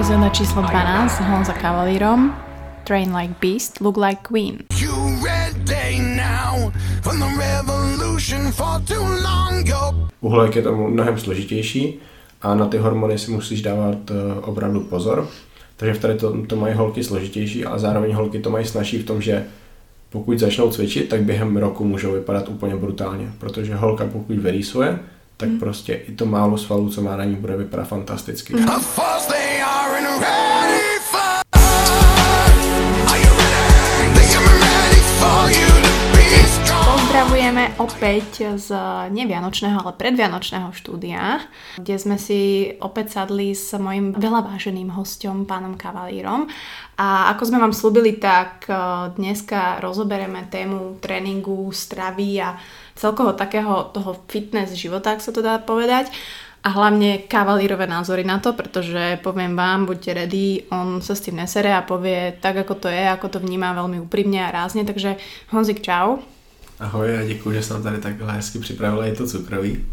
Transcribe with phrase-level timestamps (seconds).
[0.00, 2.32] epizóda číslo 12 s Honza Cavalierom.
[2.84, 4.58] Train like beast, look like queen.
[4.80, 9.68] You ready now from the revolution for too long
[10.20, 11.98] Uhlek je to mnohem složitější
[12.42, 14.16] a na ty hormony si musíš dávat uh,
[14.48, 15.28] opravdu pozor.
[15.76, 19.06] Takže v tady to, to mají holky složitější, ale zároveň holky to mají snažší v
[19.06, 19.44] tom, že
[20.10, 24.98] pokud začnou cvičit, tak během roku můžou vypadat úplně brutálně, protože holka pokud vyrýsuje,
[25.36, 25.58] tak mm.
[25.58, 28.54] prostě i to málo svalů, co má na ní, bude vypadat fantasticky.
[28.54, 28.66] Mm.
[37.20, 38.72] Pozdravujeme opäť z
[39.12, 41.44] nevianočného, ale predvianočného štúdia,
[41.76, 46.48] kde sme si opäť sadli s mojim veľa váženým hostom, pánom Kavalírom.
[46.96, 52.56] A ako sme vám slúbili, tak eh, dneska rozoberieme tému tréningu, stravy a
[52.96, 56.08] celkovo takého toho fitness života, ak sa to dá povedať.
[56.64, 61.36] A hlavne kavalírové názory na to, pretože poviem vám, buďte ready, on sa s tým
[61.36, 64.88] nesere a povie tak, ako to je, ako to vnímá veľmi úprimne a rázne.
[64.88, 65.20] Takže
[65.52, 66.24] Honzik, čau.
[66.80, 69.86] Ahoj a děkuji, že jsem tady takhle hezky připravila i to cukroví.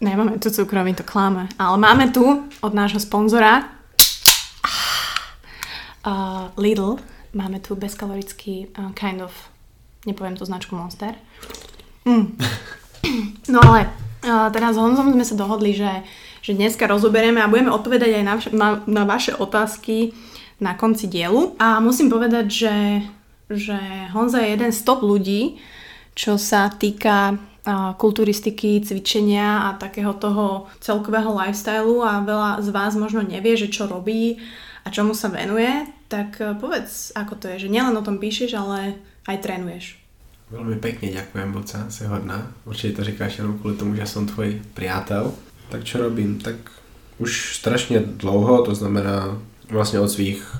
[0.00, 1.48] Nemáme tu cukroví, to kláme.
[1.58, 3.64] Ale máme tu od nášho sponzora
[6.06, 6.12] uh,
[6.56, 6.96] Lidl.
[7.34, 9.32] Máme tu bezkalorický uh, kind of,
[10.06, 11.14] nepoviem tu značku Monster.
[12.04, 12.36] Mm.
[13.48, 13.88] No ale
[14.28, 16.04] uh, teraz s Honzom sme sa dohodli, že,
[16.44, 20.12] že dneska rozoberieme a budeme odpovedať aj na, na, na vaše otázky
[20.60, 21.56] na konci dielu.
[21.56, 22.76] A musím povedať, že,
[23.48, 23.78] že
[24.12, 25.56] Honza je jeden z top ľudí,
[26.14, 27.36] čo sa týka
[27.96, 33.88] kulturistiky, cvičenia a takého toho celkového lifestylu a veľa z vás možno nevie, že čo
[33.88, 34.36] robí
[34.84, 38.52] a čomu sa venuje, tak e, povedz, ako to je, že nielen o tom píšeš,
[38.52, 39.96] ale aj trénuješ.
[40.50, 42.52] Velmi pěkně děkujem, Boca, si hodná.
[42.64, 45.32] Určitě to říkáš jenom kvůli tomu, že jsem tvůj priateľ.
[45.68, 46.38] Tak čo robím?
[46.38, 46.54] Tak
[47.18, 49.40] už strašně dlouho, to znamená
[49.70, 50.56] vlastně od svých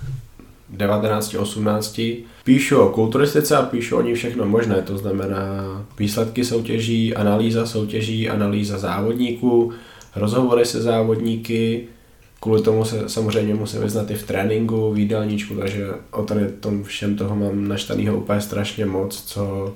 [0.77, 2.01] 19, 18,
[2.45, 8.29] píšu o kulturistice a píšu o ní všechno možné, to znamená výsledky soutěží, analýza soutěží,
[8.29, 9.73] analýza závodníků,
[10.17, 11.85] rozhovory se závodníky,
[12.41, 16.85] kvůli tomu se samozřejmě musím vyznat i v tréninku, v jídelníčku, takže o tady tom
[16.85, 19.75] všem toho mám naštanýho úplně strašně moc, co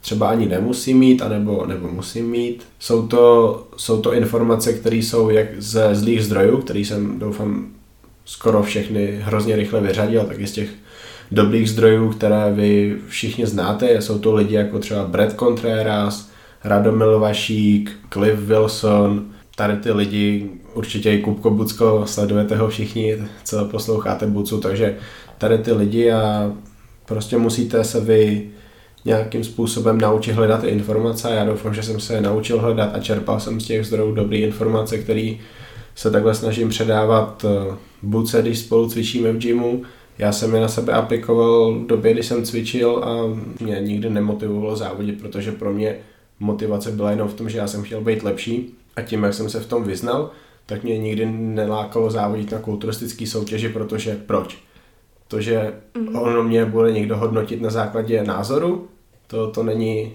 [0.00, 2.62] třeba ani nemusím mít, anebo, nebo musím mít.
[2.78, 7.73] Jsou to, jsou to informace, které jsou jak ze zlých zdrojů, který jsem doufám
[8.24, 10.70] skoro všechny hrozně rychle vyřadil, tak z těch
[11.32, 14.02] dobrých zdrojů, které vy všichni znáte.
[14.02, 16.30] Jsou to lidi jako třeba Brad Contreras,
[16.64, 19.24] Radomil Vašík, Cliff Wilson,
[19.56, 24.96] tady ty lidi, určitě i Kupko Bucko, sledujete ho všichni, co posloucháte Bucu, takže
[25.38, 26.52] tady ty lidi a
[27.06, 28.50] prostě musíte se vy
[29.04, 33.40] nějakým způsobem naučit hledat ty informace já doufám, že jsem se naučil hledat a čerpal
[33.40, 35.32] jsem z těch zdrojů dobré informace, které
[35.94, 39.82] se takhle snažím předávat eh, buce, když spolu cvičíme v gymu.
[40.18, 43.16] Já jsem je na sebe aplikoval v době, kdy jsem cvičil a
[43.60, 45.96] mě nikdy nemotivovalo závodit, protože pro mě
[46.40, 49.50] motivace byla jenom v tom, že já jsem chtěl být lepší a tím, jak jsem
[49.50, 50.30] se v tom vyznal,
[50.66, 54.58] tak mě nikdy nelákalo závodit na kulturistické soutěži, protože proč?
[55.28, 56.22] To, že mm-hmm.
[56.22, 58.88] ono mě bude někdo hodnotit na základě názoru,
[59.26, 60.12] to, to není...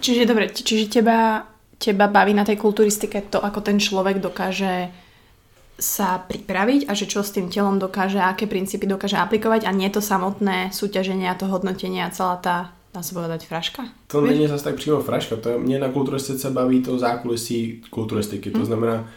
[0.00, 1.46] Čiže dobre, čiže teba
[1.78, 4.88] teba baví na tej kulturistike to, ako ten človek dokáže
[5.74, 9.90] sa pripraviť a že čo s tým telom dokáže, aké princípy dokáže aplikovať a nie
[9.90, 13.82] to samotné súťaženie a to hodnotenie a celá tá dá se povedať fraška?
[14.06, 14.30] To Víš?
[14.30, 18.60] není zase tak přímo fraška, to je, mě na kulturistice baví to zákulisí kulturistiky, hmm.
[18.60, 18.66] to hm.
[18.66, 19.08] znamená,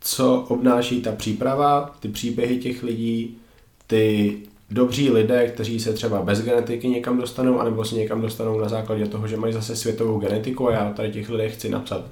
[0.00, 3.38] co obnáší ta příprava, ty příběhy těch lidí,
[3.86, 4.36] ty
[4.74, 9.06] dobří lidé, kteří se třeba bez genetiky někam dostanou, anebo se někam dostanou na základě
[9.06, 12.04] toho, že mají zase světovou genetiku a já tady těch lidech chci napsat.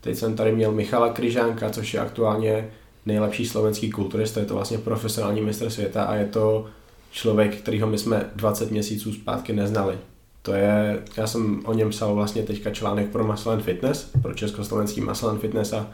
[0.00, 2.70] Teď jsem tady měl Michala Kryžánka, což je aktuálně
[3.06, 6.66] nejlepší slovenský kulturista, je to vlastně profesionální mistr světa a je to
[7.10, 9.98] člověk, kterýho my jsme 20 měsíců zpátky neznali.
[10.42, 14.34] To je, já jsem o něm psal vlastně teďka článek pro Muscle and Fitness, pro
[14.34, 15.90] československý Muscle and Fitness a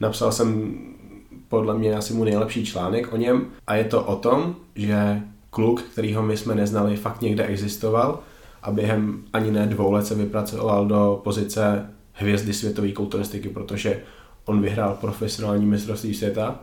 [0.00, 0.78] napsal jsem
[1.48, 5.82] podle mě asi mu nejlepší článek o něm a je to o tom, že kluk,
[5.82, 8.18] kterýho my jsme neznali, fakt někde existoval
[8.62, 14.02] a během ani ne dvou let se vypracoval do pozice hvězdy světové kulturistiky, protože
[14.44, 16.60] on vyhrál profesionální mistrovství světa,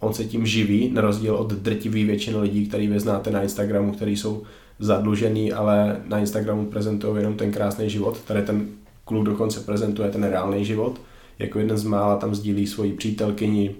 [0.00, 3.92] on se tím živí, na rozdíl od drtivé většiny lidí, který vy znáte na Instagramu,
[3.92, 4.42] který jsou
[4.78, 8.20] zadlužený, ale na Instagramu prezentují jenom ten krásný život.
[8.20, 8.68] Tady ten
[9.04, 11.00] kluk dokonce prezentuje ten reálný život.
[11.38, 13.74] Jako jeden z mála tam sdílí svoji přítelkyni,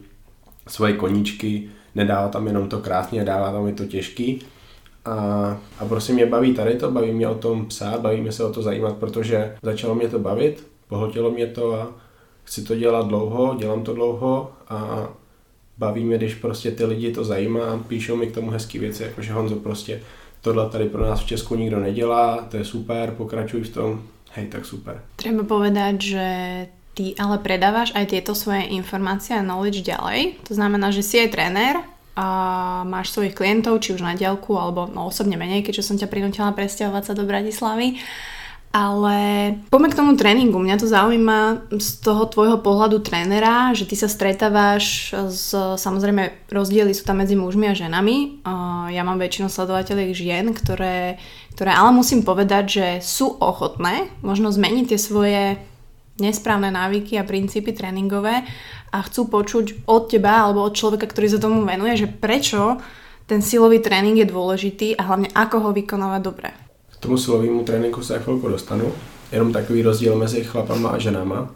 [0.69, 4.43] svoje koníčky, nedává tam jenom to krásně, dává tam i to těžký.
[5.05, 5.15] A,
[5.79, 8.53] a prostě mě baví tady to, baví mě o tom psát, baví mě se o
[8.53, 11.89] to zajímat, protože začalo mě to bavit, pohltilo mě to a
[12.45, 15.09] chci to dělat dlouho, dělám to dlouho a
[15.79, 19.33] baví mě, když prostě ty lidi to zajímá, píšou mi k tomu hezký věci, jakože
[19.33, 20.01] Honzo prostě
[20.41, 24.03] tohle tady pro nás v Česku nikdo nedělá, to je super, pokračuj v tom,
[24.33, 25.03] hej, tak super.
[25.17, 26.27] Treba povedať, že
[26.93, 30.41] ty ale predávaš aj tieto svoje informácie a knowledge ďalej.
[30.49, 31.81] To znamená, že si aj tréner
[32.13, 32.27] a
[32.85, 36.53] máš svojich klientov, či už na diálku, alebo no, osobne menej, keďže som ťa prinútila
[36.53, 37.97] presťahovať sa do Bratislavy.
[38.73, 39.17] Ale
[39.69, 40.57] poďme k tomu tréningu.
[40.57, 46.97] Mňa to zaujíma z toho tvojho pohľadu trénera, že ty sa stretávaš s, samozrejme, rozdiely
[46.97, 48.41] sú tam medzi mužmi a ženami.
[48.97, 51.21] Ja mám väčšinu sledovateľiek žien, ktoré,
[51.53, 55.61] ktoré ale musím povedať, že sú ochotné možno zmeniť tie svoje
[56.23, 58.47] nesprávne návyky a princípy tréningové
[58.95, 62.79] a chcú počuť od teba alebo od človeka, ktorý sa tomu venuje, že prečo
[63.27, 66.51] ten silový tréning je dôležitý a hlavne ako ho vykonávať dobre
[67.03, 68.93] tomu silovému tréninku se chvilku dostanu.
[69.33, 71.51] Jenom takový rozdíl mezi chlapama a ženama.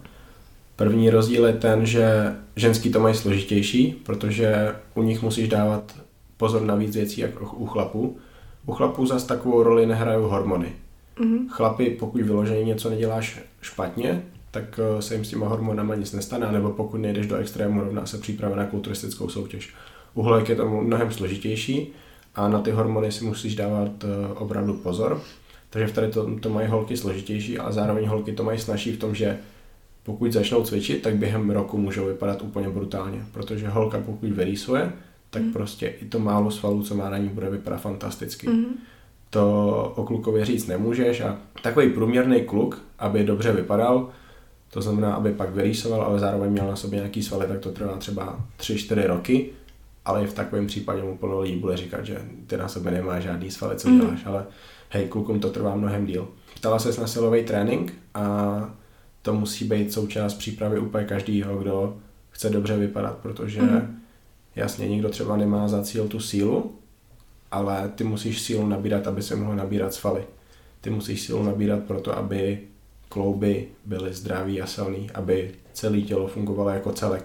[0.76, 5.94] První rozdíl je ten, že ženský to mají složitější, protože u nich musíš dávat
[6.36, 8.16] pozor na víc věcí jako u chlapů.
[8.66, 10.72] U chlapů zase takovou roli nehrají hormony.
[11.18, 11.46] Mm-hmm.
[11.48, 14.22] Chlapi, pokud vyloženě něco neděláš špatně,
[14.56, 18.06] tak eh, se jim s těma hormonama nic nestane, nebo pokud nejdeš do extrému, rovná
[18.06, 19.74] se příprava na kulturistickou soutěž.
[20.14, 21.92] U holek je to mnohem složitější,
[22.34, 25.20] a na ty hormony si musíš dávat eh, opravdu pozor.
[25.70, 28.98] Takže v tady to, to mají holky složitější a zároveň holky to mají snažší v
[28.98, 29.38] tom, že
[30.02, 34.92] pokud začnou cvičit, tak během roku můžou vypadat úplně brutálně, protože holka pokud vyrýsuje,
[35.30, 35.52] tak mm.
[35.52, 38.48] prostě i to málo svalů, co má na ní, bude vypadat fantasticky.
[38.48, 38.64] Mm.
[39.30, 44.08] To o klukově říct nemůžeš a takový průměrný kluk, aby dobře vypadal,
[44.70, 47.96] to znamená, aby pak vyrýsoval, ale zároveň měl na sobě nějaký svaly, tak to trvá
[47.96, 49.50] třeba 3-4 roky
[50.06, 53.20] ale i v takovém případě mu plno lidí bude říkat, že ty na sebe nemá
[53.20, 54.00] žádný svaly, co mm.
[54.00, 54.46] děláš, ale
[54.88, 56.28] hej, klukům to trvá mnohem díl.
[56.54, 58.74] Ptala se na silový trénink a
[59.22, 61.96] to musí být součást přípravy úplně každýho, kdo
[62.30, 64.00] chce dobře vypadat, protože mm.
[64.56, 66.74] jasně, někdo třeba nemá za cíl tu sílu,
[67.50, 70.24] ale ty musíš sílu nabírat, aby se mohl nabírat svaly.
[70.80, 72.60] Ty musíš sílu nabírat proto, aby
[73.08, 77.24] klouby byly zdraví a silný, aby celé tělo fungovalo jako celek.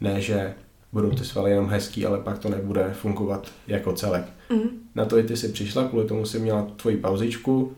[0.00, 0.54] Ne, že
[0.92, 4.24] budou ty svaly jenom hezký, ale pak to nebude fungovat jako celek.
[4.50, 4.68] Mm.
[4.94, 7.72] Na to i ty si přišla, kvůli tomu si měla tvoji pauzičku,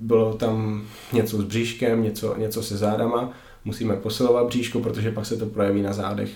[0.00, 3.32] bylo tam něco s bříškem, něco, něco se zádama,
[3.64, 6.30] musíme posilovat bříško, protože pak se to projeví na zádech.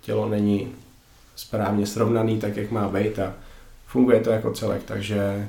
[0.00, 0.68] Tělo není
[1.36, 3.34] správně srovnaný, tak jak má být a
[3.86, 5.48] funguje to jako celek, takže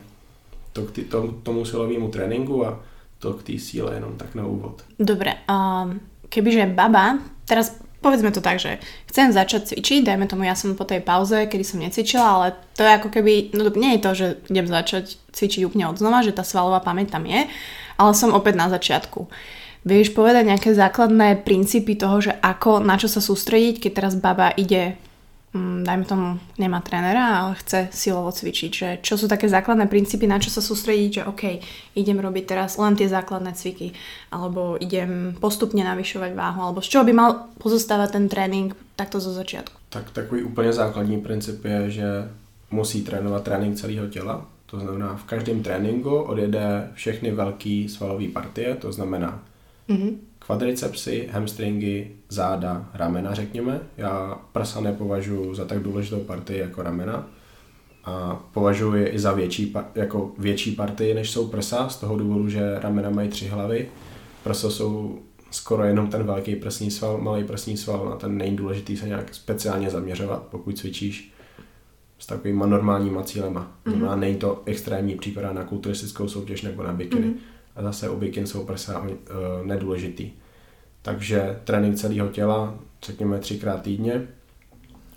[0.73, 2.79] to k tý, to, tomu silovému tréninku a
[3.23, 4.83] to k té síle jenom tak na úvod.
[4.99, 10.59] Dobre, um, kebyže baba, teraz povedzme to tak, že chcem začať cvičiť, dajme tomu, ja
[10.59, 14.03] som po tej pauze, kedy som necvičila, ale to je ako keby, no nie je
[14.03, 17.47] to, že idem začať cvičiť úplne od znova, že tá svalová pamäť tam je,
[17.95, 19.31] ale som opäť na začiatku.
[19.87, 24.51] Vieš povedať nejaké základné princípy toho, že ako, na čo sa sústrediť, keď teraz baba
[24.55, 24.99] ide
[25.83, 30.41] dajme tomu, nemá trénera, ale chce silovo cvičiť, že čo sú také základné princípy, na
[30.41, 31.43] čo sa sústrediť, že OK,
[31.93, 33.93] idem robiť teraz len tie základné cviky,
[34.33, 37.29] alebo idem postupne navyšovať váhu, alebo z čoho by mal
[37.61, 39.77] pozostávať ten trénink takto zo začiatku?
[39.89, 42.07] Tak takový úplně základní princip je, že
[42.71, 44.45] musí trénovat trénink celého těla.
[44.65, 49.39] To znamená, v každém tréninku odjede všechny velké svalové partie, to znamená
[49.89, 53.81] mm-hmm kvadricepsy, hamstringy, záda, ramena, řekněme.
[53.97, 57.27] Já prsa nepovažuji za tak důležitou partii jako ramena
[58.03, 62.49] a považuji je i za větší, jako větší partii, než jsou prsa, z toho důvodu,
[62.49, 63.89] že ramena mají tři hlavy.
[64.43, 65.19] Prsa jsou
[65.51, 69.35] skoro jenom ten velký prsní sval, malý prsní sval, na ten není důležitý se nějak
[69.35, 71.33] speciálně zaměřovat, pokud cvičíš
[72.19, 73.71] s takovýma normálníma cílema.
[73.85, 74.19] Mm-hmm.
[74.19, 77.27] není to extrémní příprava na kulturistickou soutěž nebo na bikiny.
[77.27, 79.09] Mm-hmm a zase u bikin jsou prsa uh,
[79.63, 80.31] nedůležitý.
[81.01, 84.27] Takže trénink celého těla, řekněme třikrát týdně.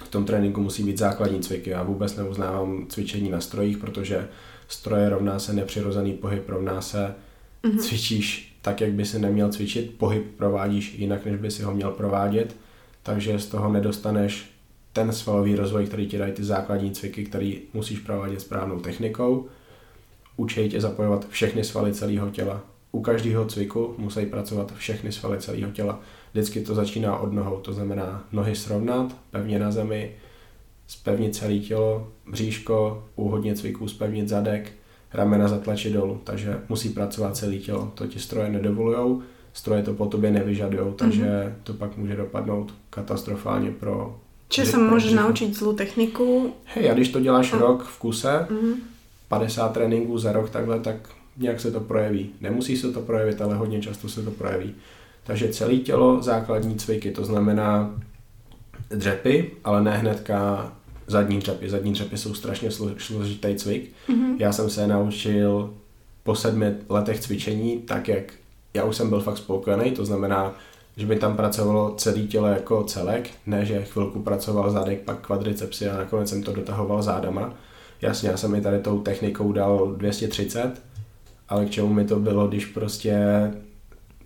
[0.05, 1.71] V tom tréninku musí být základní cviky.
[1.71, 4.29] Já vůbec neuznávám cvičení na strojích, protože
[4.69, 7.15] stroje rovná se nepřirozený pohyb, rovná se
[7.65, 7.79] mm-hmm.
[7.79, 11.91] cvičíš tak, jak by si neměl cvičit, pohyb provádíš jinak, než by si ho měl
[11.91, 12.57] provádět,
[13.03, 14.51] takže z toho nedostaneš
[14.93, 19.49] ten svalový rozvoj, který ti dají ty základní cviky, který musíš provádět správnou technikou
[20.37, 22.61] učí tě zapojovat všechny svaly celého těla.
[22.93, 26.01] U každého cviku musí pracovat všechny svaly celého těla.
[26.33, 30.13] Vždycky to začíná od nohou, to znamená nohy srovnat, pevně na zemi,
[30.87, 34.73] spevnit celé tělo, bříško, u hodně cviků spevnit zadek,
[35.13, 37.93] ramena zatlačit dolů, takže musí pracovat celé tělo.
[37.95, 41.53] To ti stroje nedovolujou, stroje to po tobě nevyžadují, takže mm-hmm.
[41.63, 46.53] to pak může dopadnout katastrofálně pro Čiže se můžeš naučit zlou techniku?
[46.65, 47.59] Hej, a když to děláš a...
[47.59, 48.75] rok v kuse, mm-hmm
[49.29, 50.97] 50 tréninků za rok takhle, tak
[51.37, 52.31] nějak se to projeví.
[52.41, 54.75] Nemusí se to projevit, ale hodně často se to projeví.
[55.25, 57.95] Takže celé tělo, základní cviky, to znamená
[58.91, 60.73] dřepy, ale ne hnedka
[61.07, 61.71] zadní dřepy.
[61.71, 63.93] Zadní dřepy jsou strašně složitý cvik.
[64.09, 64.37] Mm-hmm.
[64.39, 65.75] Já jsem se naučil
[66.23, 68.33] po sedmi letech cvičení, tak jak
[68.75, 70.55] já už jsem byl fakt spokojený, to znamená,
[70.97, 75.89] že by tam pracovalo celé tělo jako celek, ne, že chvilku pracoval zadek, pak kvadricepsy
[75.89, 77.55] a nakonec jsem to dotahoval zádama.
[78.03, 80.83] Jasně, já jsem mi tady tou technikou dal 230,
[81.49, 83.17] ale k čemu mi to bylo, když prostě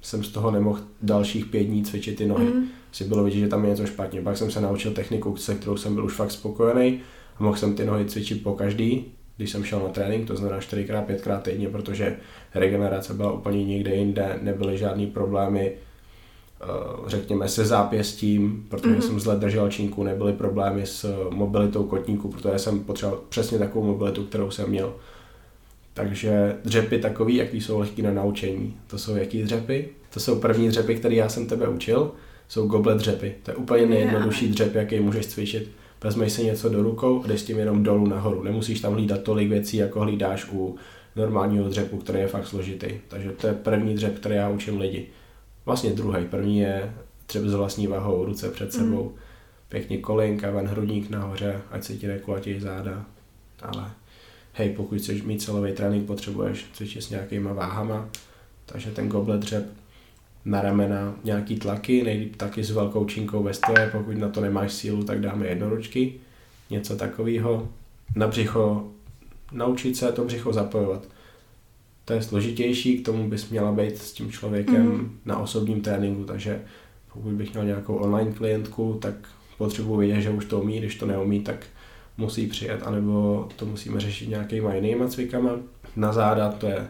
[0.02, 2.44] jsem z toho nemohl dalších pět dní cvičit ty nohy.
[2.44, 2.64] Mm.
[2.92, 4.22] Si bylo vidět, že tam je něco špatně.
[4.22, 7.00] Pak jsem se naučil techniku, se kterou jsem byl už fakt spokojený
[7.36, 9.04] a mohl jsem ty nohy cvičit po každý,
[9.36, 12.16] když jsem šel na trénink, to znamená 4x, 5x týdně, protože
[12.54, 15.72] regenerace byla úplně někde jinde, nebyly žádný problémy,
[17.07, 19.00] řekněme, se zápěstím, protože mm-hmm.
[19.00, 24.25] jsem zle držel činku, nebyly problémy s mobilitou kotníku, protože jsem potřeboval přesně takovou mobilitu,
[24.25, 24.95] kterou jsem měl.
[25.95, 28.76] Takže dřepy takový, jaký jsou lehký na naučení.
[28.87, 29.88] To jsou jaký dřepy?
[30.14, 32.12] To jsou první dřepy, které já jsem tebe učil.
[32.49, 33.35] Jsou goblet dřepy.
[33.43, 35.71] To je úplně nejjednodušší dřep, jaký můžeš cvičit.
[36.05, 38.43] Vezmeš si něco do rukou a jdeš s tím jenom dolů nahoru.
[38.43, 40.76] Nemusíš tam hlídat tolik věcí, jako hlídáš u
[41.17, 42.87] normálního dřepu, který je fakt složitý.
[43.09, 45.07] Takže to je první dřep, který já učím lidi.
[45.64, 46.26] Vlastně druhý.
[46.26, 46.95] První je
[47.29, 49.05] dřep s vlastní vahou, ruce před sebou.
[49.05, 49.19] Mm.
[49.69, 53.05] Pěkně kolinka, ven hrudník nahoře, ať se ti nekulatějí záda.
[53.62, 53.90] Ale
[54.52, 58.09] hej, pokud chceš mít celový trénink, potřebuješ cvičit s nějakýma váhama,
[58.67, 59.67] takže ten goblet dřep
[60.45, 64.73] na ramena nějaký tlaky, nejlíp taky s velkou činkou ve stoje, pokud na to nemáš
[64.73, 66.14] sílu, tak dáme jednoručky,
[66.71, 67.69] něco takového.
[68.17, 68.90] Na břicho,
[69.52, 71.07] naučit se to břicho zapojovat.
[72.11, 75.19] To je složitější, k tomu bys měla být s tím člověkem mm.
[75.25, 76.61] na osobním tréninku, takže
[77.12, 79.14] pokud bych měl nějakou online klientku, tak
[79.59, 81.67] potřebuji vědět, že už to umí, když to neumí, tak
[82.19, 85.50] musí přijet, anebo to musíme řešit nějakýma jinýma cvikama.
[85.97, 86.88] Na záda to je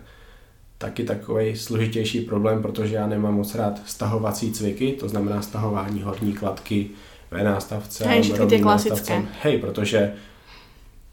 [0.78, 6.32] taky takový složitější problém, protože já nemám moc rád stahovací cviky, to znamená stahování horní
[6.32, 6.90] kladky,
[7.30, 9.22] v nástavce, Hej, ty klasické.
[9.42, 10.12] Hej, protože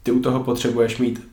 [0.02, 1.28] ty u toho potřebuješ mít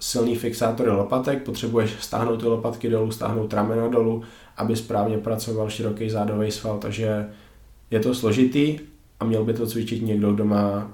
[0.00, 4.22] silný fixátory lopatek, potřebuješ stáhnout ty lopatky dolů, stáhnout ramena dolů,
[4.56, 7.26] aby správně pracoval široký zádový sval, takže
[7.90, 8.78] je to složitý
[9.20, 10.92] a měl by to cvičit někdo, kdo má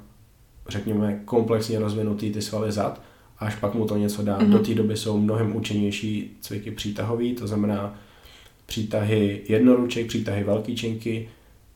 [0.68, 3.02] řekněme, komplexně rozvinutý ty svaly zad,
[3.38, 4.38] až pak mu to něco dá.
[4.38, 4.50] Mm-hmm.
[4.50, 7.98] Do té doby jsou mnohem účinnější cviky přítahový, to znamená
[8.66, 11.28] přítahy jednoruček, přítahy velký činky.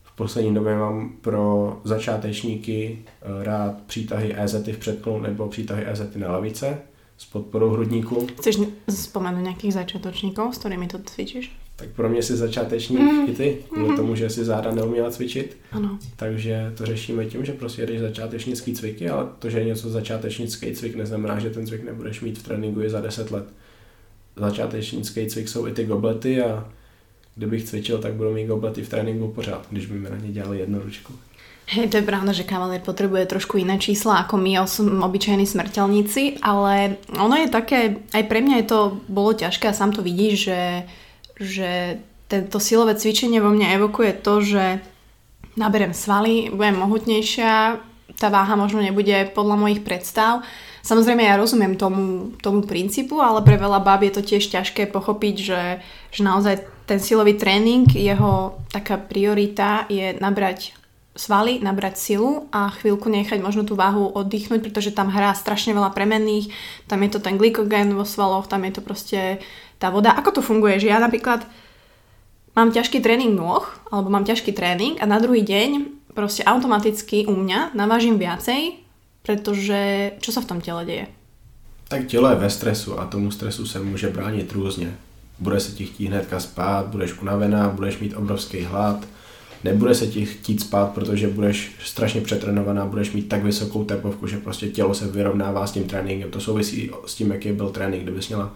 [0.03, 6.01] V poslední době mám pro začátečníky eh, rád přítahy EZ v předklonu nebo přítahy EZ
[6.15, 6.77] na lavice
[7.17, 8.27] s podporou hrudníku.
[8.37, 8.57] Chceš
[8.89, 11.57] vzpomenout nějakých začátečníků, s kterými to cvičíš?
[11.77, 13.29] tak pro mě si začátečník mm.
[13.29, 13.95] i ty, kvůli mm.
[13.95, 15.57] tomu, že si záda neuměla cvičit.
[15.71, 15.99] Ano.
[16.15, 20.73] Takže to řešíme tím, že prostě jedeš začátečnický cviky, ale to, že je něco začátečnický
[20.73, 23.45] cvik, neznamená, že ten cvik nebudeš mít v tréninku i za 10 let.
[24.35, 26.69] Začátečnický cvik jsou i ty goblety a
[27.35, 30.59] kdybych cvičil, tak budu mít goblety v tréninku pořád, když by mi na ně dělali
[30.59, 31.13] jednu ručku.
[31.67, 36.39] Hej, to je pravda, že kavalér potrebuje trošku iné čísla ako my, som obyčajní smrteľníci,
[36.39, 38.79] ale ono je také, aj pre mňa je to
[39.11, 40.59] bolo ťažké a sám to vidíš, že
[41.39, 44.65] že tento silové cvičenie vo mne evokuje to, že
[45.55, 47.79] naberem svaly, budem mohutnejšia,
[48.17, 50.41] tá váha možno nebude podľa mojich predstav.
[50.81, 55.35] Samozrejme ja rozumiem tomu, tomu princípu, ale pre veľa báb je to tiež ťažké pochopiť,
[55.37, 55.63] že,
[56.09, 60.73] že naozaj ten silový tréning, jeho taká priorita je nabrať
[61.17, 65.89] svaly, nabrať silu a chvíľku nechať možno tú váhu oddychnúť, pretože tam hrá strašne veľa
[65.91, 66.53] premenných,
[66.85, 69.41] tam je to ten glykogén vo svaloch, tam je to proste
[69.81, 70.13] tá voda.
[70.13, 70.77] Ako to funguje?
[70.77, 71.43] Že ja napríklad
[72.53, 77.33] mám ťažký tréning nôh, alebo mám ťažký tréning a na druhý deň proste automaticky u
[77.33, 78.81] mňa navážim viacej,
[79.25, 81.05] pretože čo sa v tom tele deje?
[81.87, 84.97] Tak tělo je ve stresu a tomu stresu se může bránit různě.
[85.39, 89.05] Bude se ti chtít hnedka spát, budeš unavená, budeš mít obrovský hlad,
[89.63, 94.37] nebude se ti chtít spát, protože budeš strašně přetrenovaná, budeš mít tak vysokou tepovku, že
[94.37, 96.31] prostě tělo se vyrovnává s tím tréninkem.
[96.31, 98.03] To souvisí s tím, jaký byl trénink.
[98.03, 98.55] Kdybys měla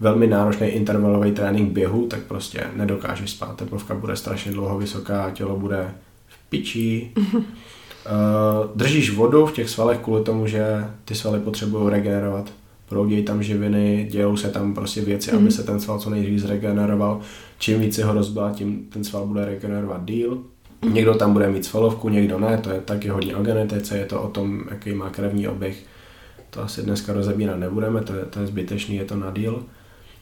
[0.00, 3.56] velmi náročný intervalový trénink běhu, tak prostě nedokážeš spát.
[3.56, 5.94] Tepovka bude strašně dlouho vysoká, tělo bude
[6.28, 7.10] v piči.
[8.74, 12.50] Držíš vodu v těch svalech kvůli tomu, že ty svaly potřebují regenerovat.
[12.88, 15.38] Proudějí tam živiny, dějou se tam prostě věci, mm.
[15.38, 17.20] aby se ten sval co nejdřív zregeneroval.
[17.58, 20.42] Čím víc ho rozbila, tím ten sval bude regenerovat díl.
[20.82, 20.94] Mm.
[20.94, 24.22] Někdo tam bude mít svalovku, někdo ne, to je taky hodně o genetice, je to
[24.22, 25.84] o tom, jaký má krevní oběh.
[26.50, 29.64] To asi dneska rozebírat nebudeme, to je, to je zbytečný, je to na díl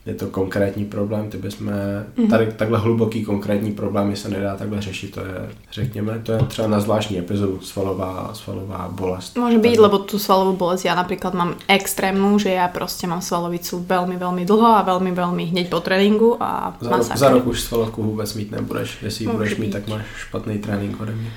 [0.07, 2.31] je to konkrétní problém, ty bychom, mm-hmm.
[2.31, 6.69] tady takhle hluboký konkrétní problémy se nedá takhle řešit, to je, řekněme, to je třeba
[6.69, 9.37] na zvláštní epizodu svalová, svalová bolest.
[9.37, 13.85] Může být, lebo tu svalovou bolest já například mám extrémnu, že já prostě mám svalovicu
[13.89, 17.61] velmi, velmi dlho a velmi, velmi hněď po tréninku a za rok, za rok už
[17.61, 21.31] svalovku vůbec mít nebudeš, jestli ji budeš mít, tak máš špatný trénink ode mě.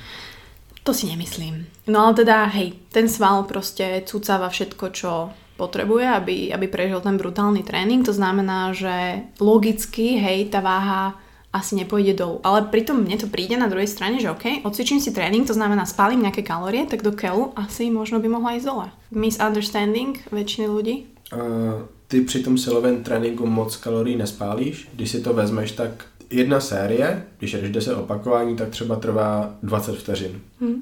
[0.84, 1.66] To si nemyslím.
[1.88, 7.18] No ale teda, hej, ten sval proste cucáva všetko, čo potrebuje, aby, aby prežil ten
[7.18, 8.04] brutálny tréning.
[8.06, 11.16] To znamená, že logicky, hej, tá váha
[11.56, 12.44] asi nepôjde dolu.
[12.44, 15.88] Ale pritom mne to príde na druhej strane, že OK, odcvičím si tréning, to znamená
[15.88, 18.88] spálim nejaké kalórie, tak do keľu asi možno by mohla ísť dole.
[19.16, 20.96] Misunderstanding väčšiny ľudí?
[21.32, 24.90] Uh, ty při tom silovém tréninku moc kalorií nespálíš.
[24.94, 29.98] Když si to vezmeš, tak jedna série, když jdeš 10 opakování, tak třeba trvá 20
[29.98, 30.42] vteřin.
[30.62, 30.82] Hmm.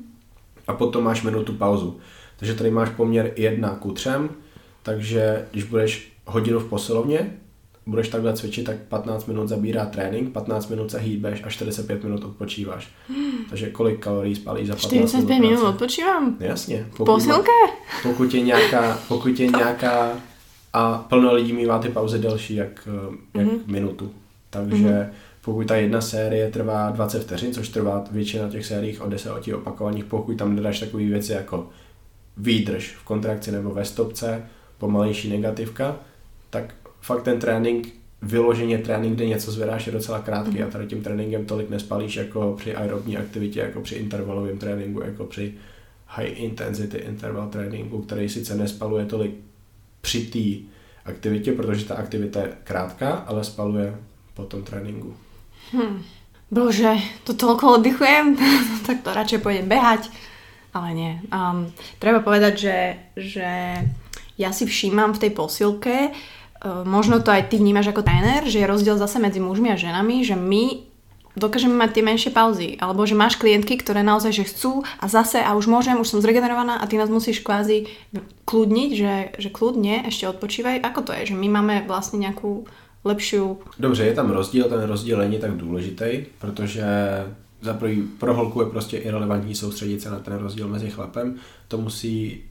[0.68, 1.98] A potom máš minutu pauzu.
[2.38, 4.10] Takže tady máš poměr 1 ku 3,
[4.84, 7.34] takže když budeš hodinu v posilovně,
[7.86, 12.24] budeš takhle cvičit, tak 15 minut zabírá trénink, 15 minut se hýbeš a 45 minut
[12.24, 12.88] odpočíváš.
[13.10, 13.32] Hmm.
[13.50, 15.50] Takže kolik kalorií spálíš za 15 45 minut?
[15.50, 16.38] minut odpočívám?
[16.40, 16.86] Jasně.
[16.90, 17.52] Pokud Posilka?
[17.52, 20.12] Má, pokud je nějaká, pokud je nějaká
[20.74, 22.88] a plno lidí mývá ty pauzy delší jak,
[23.34, 23.60] jak mm-hmm.
[23.66, 24.12] minutu.
[24.50, 25.10] Takže mm-hmm.
[25.42, 30.06] pokud ta jedna série trvá 20 vteřin, což trvá většina těch sérií o 10 opakovaných,
[30.06, 31.70] pokud tam dodáš takové věci jako
[32.38, 34.44] výdrž v kontrakci nebo ve stopce,
[34.84, 35.96] pomalejší negativka,
[36.50, 37.88] tak fakt ten trénink,
[38.22, 40.63] vyloženě trénink, kde něco zvedáš, je docela krátký mm.
[40.63, 45.24] a tady tím tréninkem tolik nespalíš jako při aerobní aktivitě, jako při intervalovém tréninku, jako
[45.25, 45.54] při
[46.08, 49.32] high intensity interval tréninku, který sice nespaluje tolik
[50.02, 50.68] při té
[51.12, 53.96] aktivitě, protože ta aktivita je krátká, ale spaluje
[54.34, 55.16] po tom tréninku.
[55.72, 56.04] Hmm.
[56.52, 58.36] Bože, to toľko oddychujem,
[58.88, 60.12] tak to radšej pôjdem behať.
[60.74, 61.13] Ale nie.
[61.30, 61.70] Um,
[62.02, 62.78] treba povedať, že,
[63.16, 63.50] že
[64.38, 68.62] ja si všímam v tej posilke, uh, možno to aj ty vnímaš ako tréner, že
[68.63, 70.94] je rozdiel zase medzi mužmi a ženami, že my
[71.36, 72.78] dokážeme mať tie menšie pauzy.
[72.78, 76.22] Alebo že máš klientky, ktoré naozaj že chcú a zase a už môžem, už som
[76.22, 77.90] zregenerovaná a ty nás musíš kvázi
[78.46, 80.86] kľudniť, že, že kľudne ešte odpočívaj.
[80.86, 81.34] Ako to je?
[81.34, 82.70] Že my máme vlastne nejakú
[83.04, 83.58] lepšiu...
[83.80, 86.86] Dobře, je tam rozdíl, ten rozdíl není tak důležitý, protože
[87.62, 91.36] za prvý, pro holku je prostě irrelevantní soustředit se na ten rozdíl mezi chlapem.
[91.67, 92.43] To musí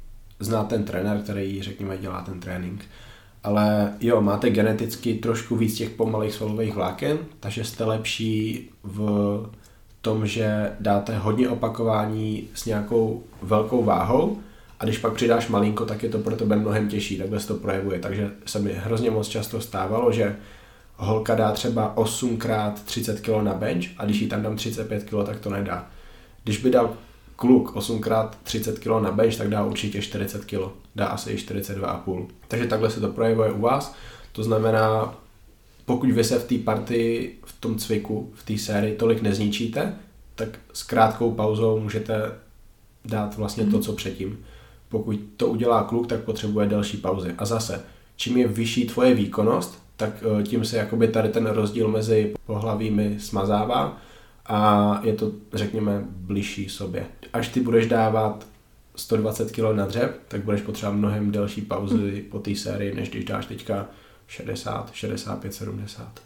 [0.45, 2.85] znát ten trenér, který, řekněme, dělá ten trénink
[3.45, 9.51] ale jo, máte geneticky trošku víc těch pomalých svalových vláken, takže jste lepší v
[10.01, 14.39] tom, že dáte hodně opakování s nějakou velkou váhou
[14.81, 17.55] a když pak přidáš malinko, tak je to pro tebe mnohem těžší, takhle se to
[17.55, 17.99] projevuje.
[17.99, 20.37] Takže se mi hrozně moc často stávalo, že
[20.97, 25.27] holka dá třeba 8x 30 kg na bench a když jí tam dám 35 kg,
[25.27, 25.87] tak to nedá.
[26.45, 26.97] Když by dal
[27.37, 30.61] kluk 8x 30 kg na bench, tak dá určitě 40 kg.
[30.95, 32.27] Dá asi i 42,5.
[32.49, 33.95] Takže takhle se to projevuje u vás.
[34.33, 35.15] To znamená,
[35.85, 39.95] pokud vy se v té partii, v tom cviku, v té sérii tolik nezničíte,
[40.35, 42.33] tak s krátkou pauzou můžete
[43.05, 43.83] dát vlastně to, mhm.
[43.83, 44.39] co předtím.
[44.89, 47.35] Pokud to udělá kluk, tak potřebuje delší pauzy.
[47.39, 47.83] A zase,
[48.17, 53.17] čím je vyšší tvoje výkonnost, tak eh, tím se jakoby tady ten rozdíl mezi pohlavími
[53.21, 53.99] smazává
[54.53, 57.07] a je to, řekněme, bližší sobě.
[57.33, 58.47] Až ty budeš dávat
[58.97, 62.23] 120 kg na dřep, tak budeš potřebovat mnohem delší pauzy hmm.
[62.31, 63.87] po té sérii, než když dáš teďka
[64.27, 66.21] 60, 65, 70.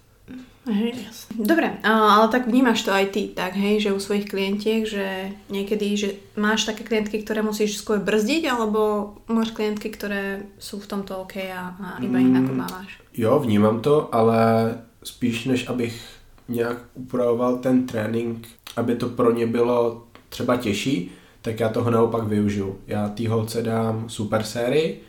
[0.67, 0.95] Hej,
[1.39, 5.95] Dobre, ale tak vnímaš to aj ty, tak hej, že u svojich klientiek, že niekedy,
[5.95, 11.23] že máš také klientky, ktoré musíš skôr brzdiť, alebo máš klientky, ktoré sú v tomto
[11.23, 12.99] OK a, a iba mm, inak máš?
[13.15, 14.75] Jo, vnímám to, ale
[15.07, 16.16] spíš než abych
[16.49, 21.11] nějak upravoval ten trénink, aby to pro ně bylo třeba těžší,
[21.43, 22.79] tak já toho naopak využiju.
[22.87, 25.01] Já té holce dám super sérii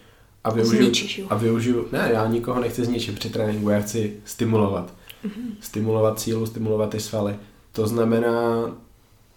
[0.44, 4.94] a využiju, a využiju, ne, já nikoho nechci zničit při tréninku, já chci stimulovat.
[5.26, 5.56] Mm-hmm.
[5.60, 7.36] Stimulovat sílu, stimulovat ty svaly.
[7.72, 8.72] To znamená,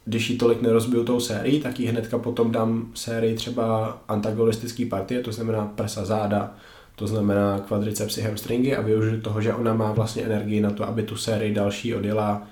[0.04, 5.22] když ji tolik nerozbiju tou sérií, tak ji hnedka potom dám sérii třeba antagonistický partie,
[5.22, 6.54] to znamená prsa záda,
[7.00, 11.02] to znamená kvadricepsy, hamstringy a využiju toho, že ona má vlastně energii na to, aby
[11.02, 12.42] tu sérii další odjela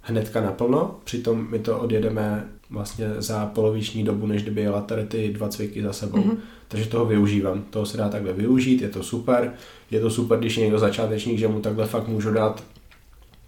[0.00, 5.32] hnedka naplno, přitom my to odjedeme vlastně za poloviční dobu, než kdyby jela tady ty
[5.32, 6.18] dva cviky za sebou.
[6.18, 6.36] Mm-hmm.
[6.68, 7.62] Takže toho využívám.
[7.70, 9.52] Toho se dá takhle využít, je to super.
[9.90, 12.64] Je to super, když je někdo začátečník, že mu takhle fakt můžu dát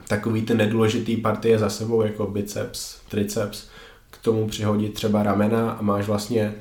[0.09, 3.69] takový ty nedůležitý partie za sebou, jako biceps, triceps,
[4.11, 6.55] k tomu přihodit třeba ramena a máš vlastně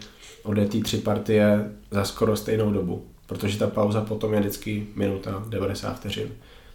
[0.44, 6.00] odjetý tři partie za skoro stejnou dobu protože ta pauza potom je vždycky minuta, 90
[6.00, 6.28] vteřin.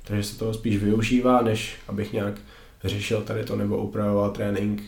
[0.05, 2.35] Takže se toho spíš využívá, než abych nějak
[2.85, 4.83] řešil tady to nebo upravoval trénink,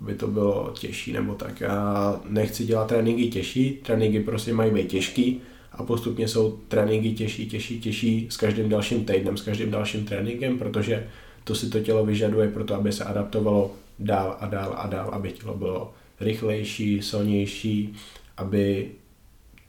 [0.00, 1.60] aby to bylo těžší nebo tak.
[1.60, 5.40] Já nechci dělat tréninky těžší, tréninky prostě mají být těžký
[5.72, 10.58] a postupně jsou tréninky těžší, těžší, těžší s každým dalším týdnem, s každým dalším tréninkem,
[10.58, 11.08] protože
[11.44, 15.08] to si to tělo vyžaduje pro to, aby se adaptovalo dál a dál a dál,
[15.12, 17.94] aby tělo bylo rychlejší, silnější,
[18.36, 18.90] aby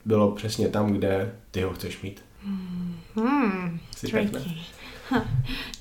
[0.04, 2.24] bylo přesně tam, kde ty ho chceš mít.
[3.16, 3.80] Hmm,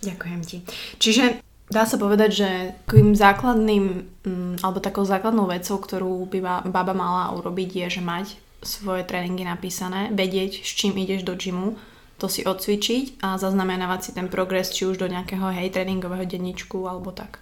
[0.01, 0.63] Ďakujem ti.
[0.97, 2.49] Čiže dá sa povedať, že
[2.87, 6.39] takým základným, mm, alebo takou základnou vecou, ktorú by
[6.71, 8.25] baba mala urobiť, je, že mať
[8.63, 11.75] svoje tréningy napísané, vedieť, s čím ideš do gymu,
[12.17, 16.89] to si odcvičiť a zaznamenávať si ten progres, či už do nějakého hej, tréninkového denníčku
[16.89, 17.39] alebo tak.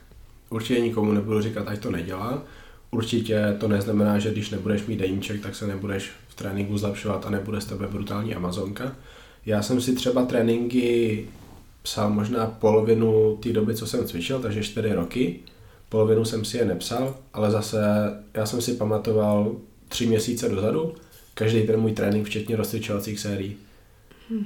[0.49, 2.41] Určitě nikomu nebudu říkat, ať to nedělá.
[2.91, 7.29] Určitě to neznamená, že když nebudeš mít deníček, tak se nebudeš v tréninku zlepšovat a
[7.29, 8.95] nebude z tebe brutální amazonka.
[9.45, 11.25] Já jsem si třeba tréninky
[11.83, 15.39] psal možná polovinu té doby, co jsem cvičil, takže 4 roky.
[15.89, 17.79] Polovinu jsem si je nepsal, ale zase
[18.33, 19.55] já jsem si pamatoval
[19.89, 20.95] tři měsíce dozadu
[21.35, 23.55] každý ten můj trénink, včetně rozcvičovacích sérií.
[24.29, 24.45] Hmm.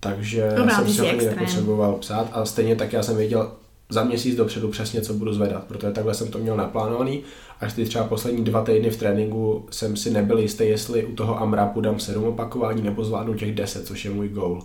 [0.00, 3.52] Takže Dobrá, jsem si ho nepotřeboval psát a stejně tak já jsem věděl
[3.92, 7.22] za měsíc dopředu přesně, co budu zvedat, protože takhle jsem to měl naplánovaný.
[7.60, 11.40] Až ty třeba poslední dva týdny v tréninku jsem si nebyl jistý, jestli u toho
[11.42, 14.62] AMRAPu dám 7 opakování nebo zvládnu těch 10, což je můj goal.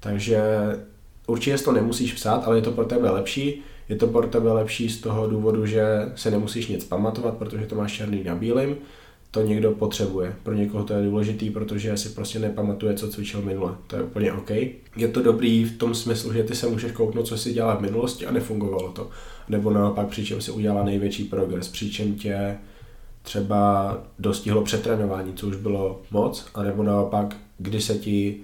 [0.00, 0.40] Takže
[1.26, 3.62] určitě to nemusíš psát, ale je to pro tebe lepší.
[3.88, 7.74] Je to pro tebe lepší z toho důvodu, že se nemusíš nic pamatovat, protože to
[7.74, 8.76] máš černý na bílým
[9.36, 10.36] to někdo potřebuje.
[10.42, 13.74] Pro někoho to je důležitý, protože si prostě nepamatuje, co cvičil minule.
[13.86, 14.50] To je úplně OK.
[14.96, 17.80] Je to dobrý v tom smyslu, že ty se můžeš kouknout, co si dělala v
[17.80, 19.10] minulosti a nefungovalo to.
[19.48, 22.56] Nebo naopak, přičem si udělala největší progres, přičem tě
[23.22, 28.36] třeba dostihlo přetrénování, co už bylo moc, anebo naopak, kdy se ti,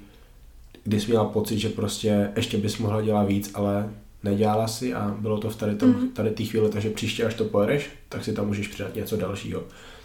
[0.84, 3.90] kdy jsi měla pocit, že prostě ještě bys mohla dělat víc, ale
[4.22, 6.08] nedělala si a bylo to v tady, tom, mm.
[6.08, 9.62] tady té chvíli, takže příště, až to pojedeš, tak si tam můžeš přidat něco dalšího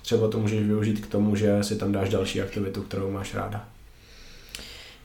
[0.07, 3.65] třeba to můžeš využít k tomu, že si tam dáš další aktivitu, kterou máš ráda.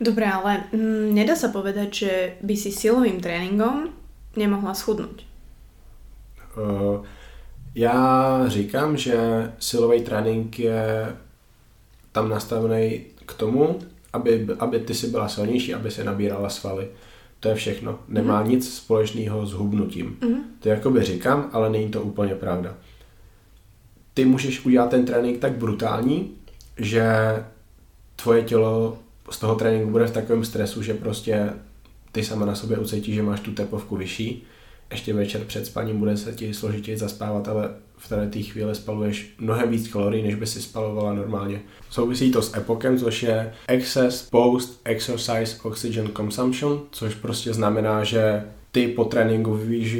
[0.00, 3.88] Dobré, ale mm, nedá se povedať, že by si silovým tréninkom
[4.36, 5.22] nemohla schudnout.
[6.56, 7.06] Uh,
[7.74, 9.16] já říkám, že
[9.58, 11.16] silový trénink je
[12.12, 13.78] tam nastavený k tomu,
[14.12, 16.88] aby, aby ty si byla silnější, aby se nabírala svaly.
[17.40, 17.98] To je všechno.
[18.08, 18.48] Nemá mm.
[18.48, 20.18] nic společného s hubnutím.
[20.20, 20.36] Mm.
[20.60, 22.74] To jakoby říkám, ale není to úplně pravda
[24.14, 26.30] ty můžeš udělat ten trénink tak brutální,
[26.76, 27.04] že
[28.16, 28.98] tvoje tělo
[29.30, 31.50] z toho tréninku bude v takovém stresu, že prostě
[32.12, 34.44] ty sama na sobě ucítíš, že máš tu tepovku vyšší,
[34.90, 39.70] ještě večer před spaním bude se ti složitěji zaspávat, ale v té chvíli spaluješ mnohem
[39.70, 41.60] víc kalorií, než by si spalovala normálně.
[41.90, 48.44] Souvisí to s EPOKem, což je Excess Post Exercise Oxygen Consumption, což prostě znamená, že
[48.72, 49.54] ty po tréninku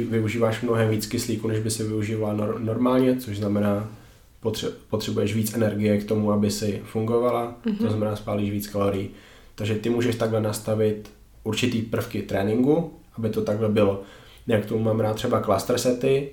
[0.09, 3.91] využíváš mnohem víc kyslíku, než by si využívala normálně, což znamená
[4.89, 7.77] potřebuješ víc energie k tomu, aby si fungovala, mm-hmm.
[7.77, 9.09] to znamená spálíš víc kalorií.
[9.55, 11.09] Takže ty můžeš takhle nastavit
[11.43, 14.01] určitý prvky tréninku, aby to takhle bylo.
[14.47, 16.29] Jak tomu mám rád třeba cluster sety,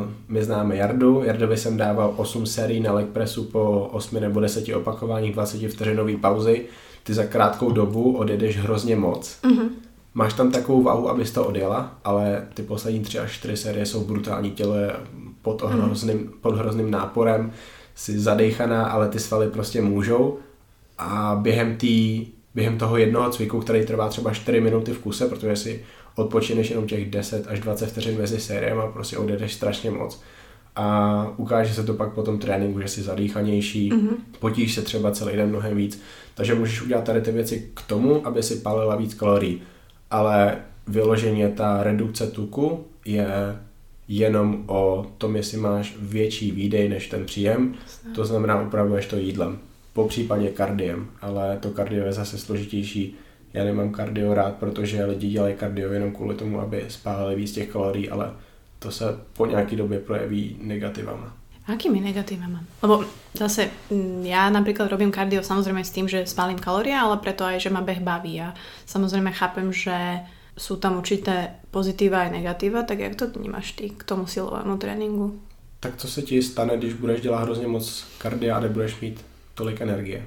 [0.00, 4.40] uh, my známe Jardu, Jardovi jsem dával 8 sérií na leg pressu po 8 nebo
[4.40, 6.64] 10 opakováních 20 vteřinový pauzy,
[7.02, 9.38] ty za krátkou dobu odjedeš hrozně moc.
[9.42, 9.68] Mm-hmm.
[10.14, 14.04] Máš tam takovou váhu, abys to odjela, ale ty poslední 3 až 4 série jsou
[14.04, 14.92] brutální, tělo je
[15.44, 15.80] pod, hmm.
[15.80, 17.52] hrozným, pod hrozným náporem,
[17.94, 20.38] si zadejchaná, ale ty svaly prostě můžou
[20.98, 25.56] a během, tý, během toho jednoho cviku, který trvá třeba 4 minuty v kuse, protože
[25.56, 25.84] si
[26.16, 30.22] odpočineš jenom těch 10 až 20 vteřin mezi sériemi a prostě odjedeš strašně moc.
[30.76, 34.16] A ukáže se to pak po tom tréninku, že jsi zadýchanější, mm-hmm.
[34.38, 36.02] potíš se třeba celý den mnohem víc.
[36.34, 39.62] Takže můžeš udělat tady ty věci k tomu, aby si palila víc kalorií.
[40.10, 43.56] Ale vyloženě ta redukce tuku je
[44.08, 47.74] jenom o tom, jestli máš větší výdej než ten příjem,
[48.14, 49.58] to znamená upravuješ to jídlem,
[49.92, 53.16] po případě kardiem, ale to kardio je zase složitější.
[53.52, 57.68] Já nemám kardio rád, protože lidi dělají kardio jenom kvůli tomu, aby spálili víc těch
[57.68, 58.32] kalorií, ale
[58.78, 61.32] to se po nějaké době projeví negativama.
[61.64, 62.60] Akými negatívami?
[62.84, 67.40] Lebo zase mm, ja napríklad robím kardio samozrejme s tým, že spálim kalórie, ale preto
[67.40, 68.36] aj, že ma beh baví.
[68.44, 68.52] A
[68.84, 70.20] samozrejme chápem, že
[70.56, 75.40] sú tam určité pozitiva a negativa, tak jak to vnímáš ty k tomu silovému tréninku?
[75.80, 79.80] Tak co se ti stane, když budeš dělat hrozně moc kardia a nebudeš mít tolik
[79.80, 80.26] energie?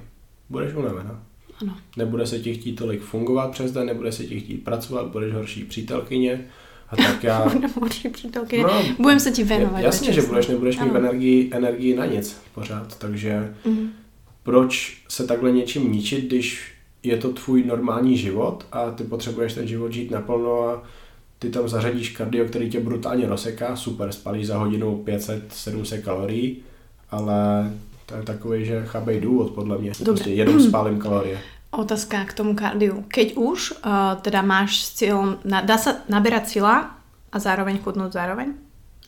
[0.50, 1.22] Budeš unavená.
[1.62, 1.76] Ano.
[1.96, 5.64] Nebude se ti chtít tolik fungovat přes den, nebude se ti chtít pracovat, budeš horší
[5.64, 6.46] přítelkyně.
[6.88, 7.38] A tak já...
[7.80, 8.62] Horší přítelkyně.
[8.62, 9.80] No, Budem se ti věnovat.
[9.80, 12.98] Jasně, že budeš, nebudeš mít energii, energii na nic pořád.
[12.98, 13.90] Takže mm.
[14.42, 19.66] proč se takhle něčím ničit, když je to tvůj normální život a ty potřebuješ ten
[19.66, 20.82] život žít naplno a
[21.38, 26.56] ty tam zařadíš kardio, který tě brutálně rozseká, super, spalíš za hodinu 500-700 kalorií,
[27.10, 27.70] ale
[28.06, 29.90] to je takový, že chabej důvod podle mě.
[29.90, 30.04] Dobře.
[30.04, 31.38] Prostě jenom spálím kalorie.
[31.70, 33.04] Otázka k tomu kardiu.
[33.08, 36.96] Keď už uh, teda máš s cílom, na, dá se nabírat síla
[37.32, 38.54] a zároveň chudnout zároveň?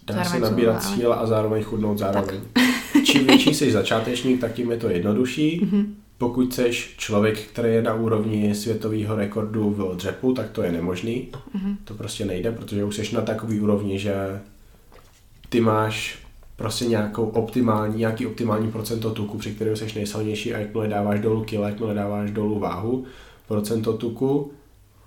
[0.06, 2.40] Dá zároveň se nabírat síla a zároveň chudnout zároveň.
[3.04, 5.60] Čím větší jsi začátečník, tak tím je to jednodušší.
[5.60, 10.72] Mm-hmm pokud jsi člověk, který je na úrovni světového rekordu v dřepu, tak to je
[10.72, 11.28] nemožný.
[11.32, 11.76] Mm-hmm.
[11.84, 14.40] To prostě nejde, protože už jsi na takový úrovni, že
[15.48, 16.18] ty máš
[16.56, 21.44] prostě nějakou optimální, nějaký optimální procento tuku, při kterém jsi nejsilnější a jakmile dáváš dolů
[21.44, 23.04] kilo, jakmile dáváš dolů váhu,
[23.48, 24.52] procento tuku,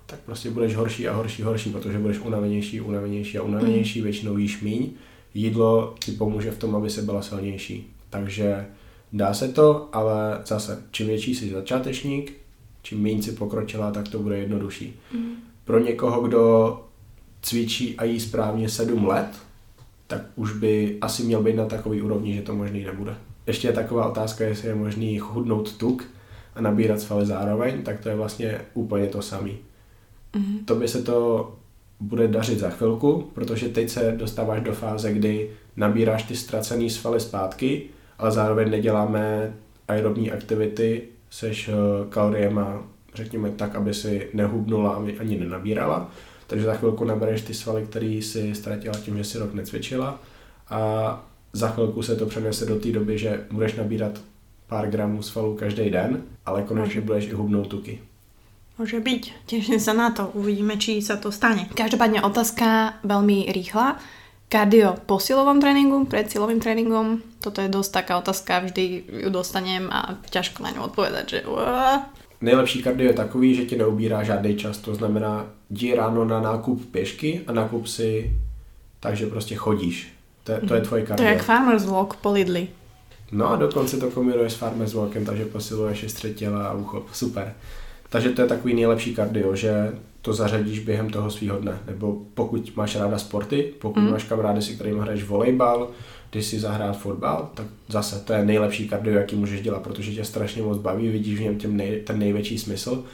[0.06, 4.04] tak prostě budeš horší a horší, horší, protože budeš unavenější, unavenější a unavenější, mm.
[4.04, 4.90] většinou jíš míň.
[5.34, 7.86] Jídlo ti pomůže v tom, aby se byla silnější.
[8.10, 8.66] Takže
[9.14, 12.32] dá se to, ale zase, čím větší jsi začátečník,
[12.82, 15.00] čím méně si pokročila, tak to bude jednodušší.
[15.14, 15.34] Mm.
[15.64, 16.80] Pro někoho, kdo
[17.42, 19.28] cvičí a jí správně 7 let,
[20.06, 23.16] tak už by asi měl být na takový úrovni, že to možný nebude.
[23.46, 26.04] Ještě je taková otázka, jestli je možný chudnout tuk
[26.54, 29.58] a nabírat svaly zároveň, tak to je vlastně úplně to samý.
[30.34, 30.64] Mm-hmm.
[30.64, 31.52] To by se to
[32.00, 37.20] bude dařit za chvilku, protože teď se dostáváš do fáze, kdy nabíráš ty ztracené svaly
[37.20, 37.82] zpátky,
[38.18, 39.54] ale zároveň neděláme
[39.88, 41.72] aerobní aktivity, seš eh,
[42.08, 42.82] kaloriema,
[43.14, 46.10] řekněme tak, aby si nehubnula ani nenabírala.
[46.46, 50.18] Takže za chvilku nabereš ty svaly, které si ztratila tím, že si rok necvičila
[50.70, 50.80] a
[51.52, 54.20] za chvilku se to přenese do té doby, že budeš nabírat
[54.66, 58.00] pár gramů svalů každý den, ale konečně budeš i hubnout tuky.
[58.74, 59.46] Môže byť.
[59.46, 60.34] Teším sa na to.
[60.34, 61.70] Uvidíme, či sa to stane.
[61.78, 64.02] Každopádne otázka veľmi rýchla.
[64.48, 67.22] Kardio po silovom tréningu, pred silovým tréningom?
[67.40, 71.38] Toto je dosť taká otázka, vždy ju dostanem a ťažko na ňu odpovedať, že
[72.40, 76.92] Nejlepší kardio je takový, že ti neubírá žádný čas, to znamená, jdi ráno na nákup
[76.92, 78.30] pěšky a nákup si
[79.04, 80.08] takže prostě chodíš.
[80.44, 81.24] To je, to je tvoje kardio.
[81.24, 82.68] To je jak farmer's walk po Lidli.
[83.32, 87.06] No a dokonce to kombinuješ s farmer's walkem, takže posiluješ i střed těla a uchop.
[87.12, 87.54] Super.
[88.08, 89.92] Takže to je takový nejlepší kardio, že
[90.24, 91.78] to zařadíš během toho svého dne.
[91.86, 94.10] Nebo pokud máš ráda sporty, pokud mm.
[94.10, 95.88] máš kamarády, si kterým hraješ volejbal,
[96.30, 100.24] když si zahrát fotbal, tak zase to je nejlepší kardio, jaký můžeš dělat, protože tě
[100.24, 103.04] strašně moc baví, vidíš v něm těm nej, ten největší smysl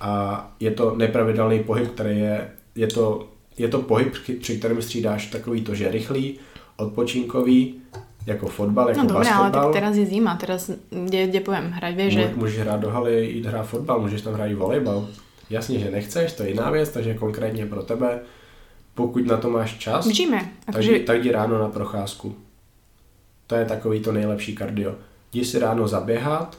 [0.00, 3.28] a je to nepravidelný pohyb, který je, je to,
[3.58, 6.38] je to pohyb, při kterém střídáš takový to, že rychlý,
[6.76, 7.74] odpočinkový,
[8.26, 11.94] jako fotbal, jako No dobré, ale tak teraz je zima, teraz kde, kde poviem hrať,
[11.96, 12.32] vieš, že...
[12.36, 15.08] Můžeš hrát do haly, jít hrát fotbal, můžeš tam hrát i volejbal.
[15.50, 18.20] Jasně, že nechceš, to je jiná věc, takže konkrétně pro tebe,
[18.94, 20.98] pokud na to máš čas, Žíme, tak, že...
[20.98, 22.36] tak jdi ráno na procházku.
[23.46, 24.94] To je takový to nejlepší kardio.
[25.32, 26.58] Jdi si ráno zaběhat,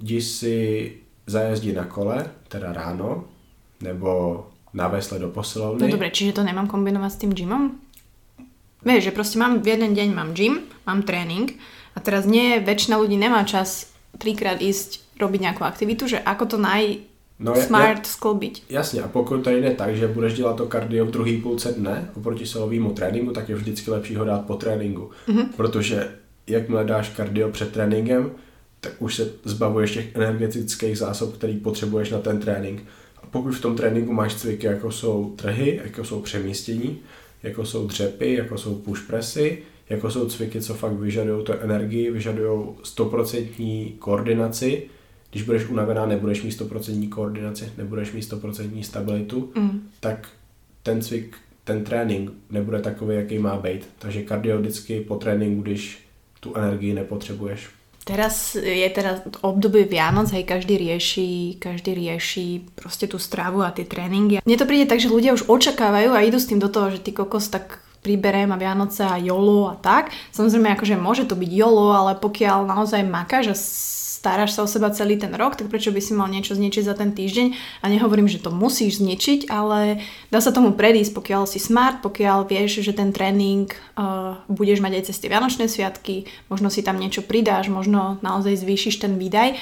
[0.00, 0.92] jdi si
[1.26, 3.24] zajezdit na kole, teda ráno,
[3.80, 5.82] nebo na vesle do posilovny.
[5.82, 7.70] No dobre, čiže to nemám kombinovat s tím gymom?
[8.84, 11.50] Vieš, že proste mám v jeden deň mám gym, mám tréning
[11.94, 13.90] a teraz nie, väčšina ľudí nemá čas
[14.22, 17.02] trikrát ísť robiť nejakú aktivitu, že ako to naj
[17.40, 18.62] no, smart ja, sklobiť.
[18.70, 22.10] Jasně, a pokud to jde tak, že budeš dělat to kardio v druhý půlce dne
[22.16, 25.10] oproti silovému tréninku, tak je vždycky lepší ho dát po tréninku.
[25.28, 25.46] Mm-hmm.
[25.56, 26.08] Protože
[26.46, 28.30] jakmile dáš kardio před tréninkem,
[28.80, 32.84] tak už se zbavuješ těch energetických zásob, který potřebuješ na ten trénink.
[33.22, 36.98] A pokud v tom tréninku máš cviky, jako jsou trhy, jako jsou přemístění,
[37.42, 42.10] jako jsou dřepy, jako jsou push pressy, jako jsou cviky, co fakt vyžadují tu energii,
[42.10, 44.82] vyžadují stoprocentní koordinaci.
[45.30, 49.88] Když budeš unavená, nebudeš mít stoprocentní koordinaci, nebudeš mít stoprocentní stabilitu, mm.
[50.00, 50.28] tak
[50.82, 53.88] ten cvik, ten trénink nebude takový, jaký má být.
[53.98, 56.08] Takže kardio vždycky po tréninku, když
[56.40, 57.68] tu energii nepotřebuješ.
[58.08, 63.84] Teraz je teda obdobie Vianoc, hej, každý rieši, každý rieši proste tú stravu a tie
[63.84, 64.40] tréningy.
[64.48, 67.04] Mne to príde tak, že ľudia už očakávajú a idú s tým do toho, že
[67.04, 70.08] ty kokos tak priberiem a Vianoce a jolo a tak.
[70.32, 73.56] Samozrejme, akože môže to byť jolo, ale pokiaľ naozaj makáš a
[74.18, 76.98] staráš sa o seba celý ten rok, tak prečo by si mal niečo zničiť za
[76.98, 77.54] ten týždeň?
[77.80, 80.02] A nehovorím, že to musíš zničiť, ale
[80.34, 84.92] dá sa tomu predísť, pokiaľ si smart, pokiaľ vieš, že ten tréning uh, budeš mať
[84.98, 89.54] aj cez tie Vianočné sviatky, možno si tam niečo pridáš, možno naozaj zvýšiš ten výdaj.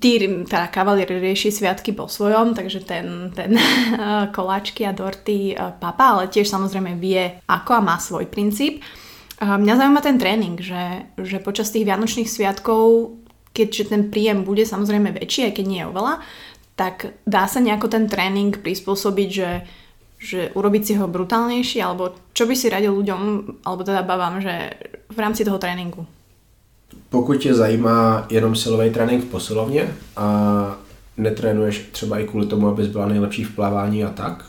[0.00, 0.16] Tí,
[0.48, 6.18] teda kavalier rieši sviatky po svojom, takže ten, ten uh, koláčky a dorty uh, papa,
[6.18, 8.82] ale tiež samozrejme vie ako a má svoj princíp.
[9.40, 13.08] Mňa zaujíma ten tréning, že, že počas tých Vianočných sviatkov
[13.52, 16.14] keďže ten príjem bude samozrejme väčší, aj keď nie je oveľa,
[16.76, 19.50] tak dá sa nejako ten tréning prispôsobiť, že,
[20.16, 23.20] že urobiť si ho brutálnejší, alebo čo by si radil ľuďom,
[23.68, 24.80] alebo teda babám, že
[25.12, 26.06] v rámci toho tréninku?
[27.10, 30.26] Pokud tě zajímá jenom silový trénink v posilovně a
[31.16, 34.46] netrénuješ třeba i kvůli tomu, abys byla nejlepší v plavání a tak,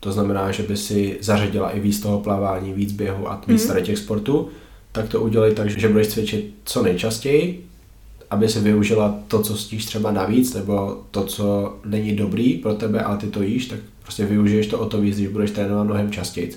[0.00, 3.82] to znamená, že by si zařadila i víc toho plavání, víc běhu a víc mm-hmm.
[3.82, 4.48] těch sportů,
[4.92, 7.66] tak to udělej tak, že budeš cvičit co nejčastěji,
[8.30, 13.00] aby si využila to, co stíš třeba navíc, nebo to, co není dobrý pro tebe,
[13.00, 16.10] ale ty to jíš, tak prostě využiješ to o to víc, když budeš trénovat mnohem
[16.10, 16.52] častěji.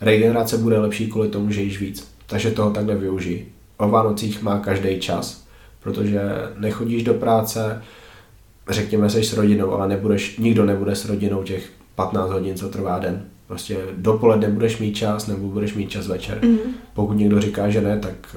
[0.00, 3.44] Regenerace bude lepší kvůli tomu, že jíš víc, takže toho takhle využij.
[3.76, 5.44] O Vánocích má každý čas,
[5.82, 6.20] protože
[6.58, 7.82] nechodíš do práce,
[8.68, 12.98] řekněme, jsi s rodinou, ale nebudeš, nikdo nebude s rodinou těch 15 hodin, co trvá
[12.98, 13.24] den.
[13.46, 16.38] Prostě dopoledne budeš mít čas nebo budeš mít čas večer.
[16.42, 16.58] Mm.
[16.94, 18.36] Pokud někdo říká, že ne, tak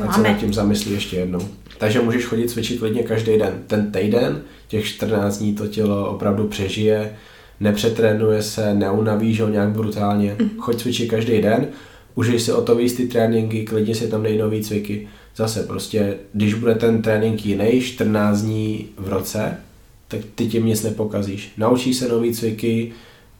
[0.00, 1.40] uh, ať se nad tím zamyslí ještě jednou.
[1.78, 3.54] Takže můžeš chodit cvičit klidně každý den.
[3.66, 7.16] Ten týden, těch 14 dní to tělo opravdu přežije,
[7.60, 10.36] nepřetrénuje se, neunaví, že nějak brutálně.
[10.38, 10.50] Mm.
[10.58, 11.66] Choď cvičit každý den,
[12.14, 15.08] užij si o to víc ty tréninky, klidně si tam dej nový cviky.
[15.36, 19.56] Zase prostě, když bude ten trénink jiný, 14 dní v roce,
[20.08, 21.52] tak ty tím nic nepokazíš.
[21.56, 22.92] Naučíš se nový cviky,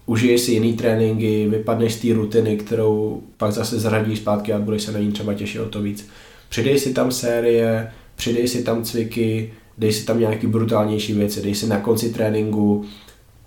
[0.09, 4.83] užiješ si jiný tréninky, vypadneš z té rutiny, kterou pak zase zradíš zpátky a budeš
[4.83, 6.09] se na ní třeba těšit o to víc.
[6.49, 11.55] Přidej si tam série, přidej si tam cviky, dej si tam nějaký brutálnější věci, dej
[11.55, 12.85] si na konci tréninku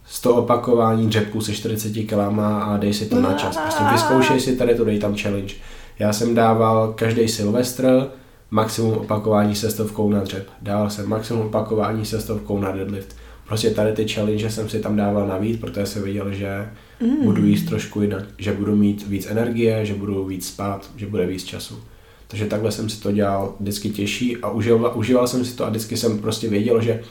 [0.05, 3.57] 100 opakování dřepků se 40 kilama a dej si to na čas.
[3.57, 5.53] Prostě vyzkoušej si tady to, dej tam challenge.
[5.99, 8.07] Já jsem dával každý Silvestr
[8.51, 10.47] maximum opakování se stovkou na dřep.
[10.61, 13.20] Dával jsem maximum opakování se stovkou na deadlift.
[13.51, 17.23] Prostě tady ty challenge jsem si tam dával navíc, protože jsem viděl, že mm.
[17.23, 21.25] budu jíst trošku jinak, že budu mít víc energie, že budu víc spát, že bude
[21.25, 21.83] víc času.
[22.27, 25.69] Takže takhle jsem si to dělal vždycky těžší a užíval, užíval jsem si to a
[25.69, 27.03] vždycky jsem prostě věděl, že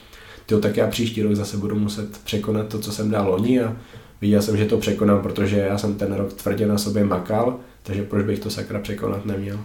[0.47, 3.77] tyjo, tak já příští rok zase budu muset překonat to, co jsem dal loni a
[4.21, 8.03] viděl jsem, že to překonám, protože já jsem ten rok tvrdě na sobě makal, takže
[8.03, 9.59] proč bych to sakra překonat neměl.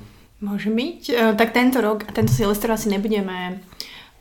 [0.44, 1.10] Môže byť.
[1.10, 3.64] Eh, tak tento rok a tento Silvester asi nebudeme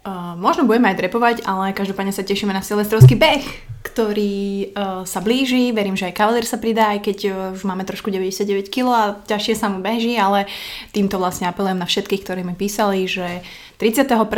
[0.04, 3.40] Uh, možno budeme aj drepovať, ale každopádne sa tešíme na silvestrovský beh,
[3.88, 5.72] ktorý uh, sa blíži.
[5.72, 9.16] Verím, že aj kavalér sa pridá, aj keď uh, už máme trošku 99 kg a
[9.24, 10.44] ťažšie sa mu beží, ale
[10.92, 13.40] týmto vlastne apelujem na všetkých, ktorí mi písali, že
[13.80, 14.28] 31.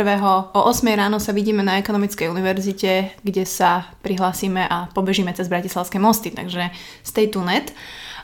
[0.55, 5.99] o 8 ráno sa vidíme na Ekonomickej univerzite, kde sa prihlásime a pobežíme cez Bratislavské
[5.99, 6.71] mosty, takže
[7.03, 7.75] stay tuned.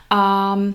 [0.08, 0.72] Um,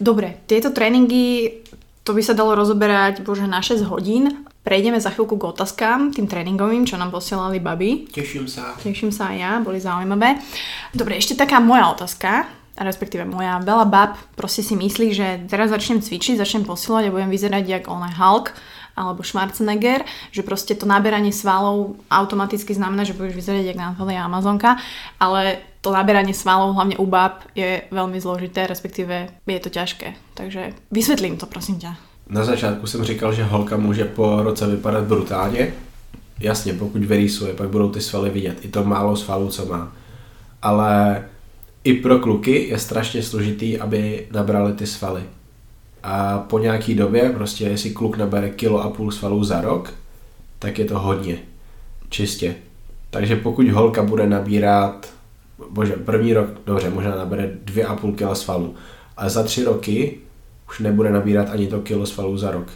[0.00, 1.60] dobre, tieto tréningy
[2.00, 4.47] to by sa dalo rozoberať bože na 6 hodín.
[4.66, 8.10] Prejdeme za chvíľku k otázkám, tým tréningovým, čo nám posielali baby.
[8.12, 8.76] Teším sa.
[8.76, 10.36] Teším sa aj ja, boli zaujímavé.
[10.92, 12.44] Dobre, ešte taká moja otázka,
[12.78, 13.58] respektíve moja.
[13.64, 17.84] Veľa bab proste si myslí, že teraz začnem cvičiť, začnem posilovať a budem vyzerať jak
[17.90, 18.54] on Hulk
[18.98, 20.02] alebo Schwarzenegger,
[20.34, 24.74] že proste to naberanie svalov automaticky znamená, že budeš vyzerať jak Natalia Amazonka,
[25.22, 30.18] ale to naberanie svalov, hlavne u bab, je veľmi zložité, respektíve je to ťažké.
[30.34, 32.07] Takže vysvetlím to, prosím ťa.
[32.30, 35.74] Na začátku jsem říkal, že holka může po roce vypadat brutálně.
[36.40, 38.64] Jasně, pokud vyrýsuje, pak budou ty svaly vidět.
[38.64, 39.92] I to málo svalů, co má.
[40.62, 41.24] Ale
[41.84, 45.22] i pro kluky je strašně složitý, aby nabrali ty svaly.
[46.02, 49.94] A po nějaký době, prostě jestli kluk nabere kilo a půl svalů za rok,
[50.58, 51.38] tak je to hodně.
[52.08, 52.54] Čistě.
[53.10, 55.12] Takže pokud holka bude nabírat,
[55.70, 58.74] bože, první rok, dobře, možná nabere dvě a půl kila svalů,
[59.16, 60.18] ale za tři roky
[60.68, 62.68] už nebude nabírat ani to kilo svalů za rok.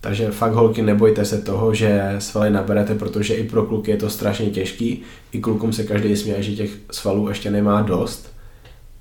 [0.00, 4.10] Takže fakt holky nebojte se toho, že svaly naberete, protože i pro kluky je to
[4.10, 5.02] strašně těžký.
[5.32, 8.30] I klukům se každý směje, že těch svalů ještě nemá dost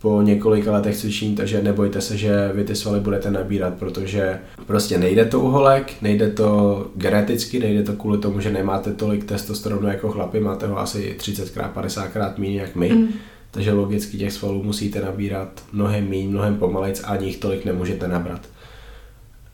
[0.02, 4.98] po několika letech cvičení, takže nebojte se, že vy ty svaly budete nabírat, protože prostě
[4.98, 9.88] nejde to u holek, nejde to geneticky, nejde to kvůli tomu, že nemáte tolik testosteronu
[9.88, 13.08] jako chlapi, máte ho asi 30krát, 50krát méně jak my, mm.
[13.52, 18.08] Takže logicky těch svalů musíte nabírat mnohem méně, mnohem pomalejc a ani jich tolik nemůžete
[18.08, 18.42] nabrat.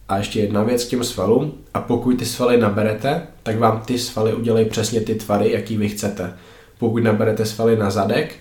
[0.10, 1.54] A ještě jedna věc k těm svalům.
[1.74, 5.90] A pokud ty svaly naberete, tak vám ty svaly udělají přesně ty tvary, jaký vy
[5.90, 6.34] chcete.
[6.80, 8.36] Pokud naberete svaly na zadek,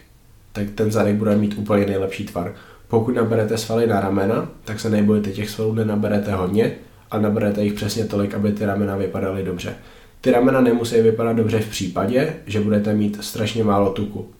[0.53, 2.55] tak ten zadek bude mít úplně nejlepší tvar.
[2.88, 6.73] Pokud naberete svaly na ramena, tak se nebojte, těch svalů nenaberete hodně
[7.11, 9.75] a naberete jich přesně tolik, aby ty ramena vypadaly dobře.
[10.21, 14.34] Ty ramena nemusí vypadat dobře v případě, že budete mít strašně málo tuku.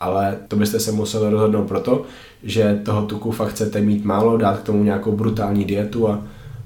[0.00, 2.04] Ale to byste se museli rozhodnout proto,
[2.42, 6.22] že toho tuku fakt chcete mít málo, dát k tomu nějakou brutální dietu a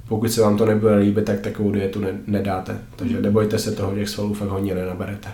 [0.08, 2.78] pokud se vám to nebude líbit, tak takovou dietu ne- nedáte.
[2.96, 5.28] Takže nebojte se toho, těch svalů fakt hodně nenaberete.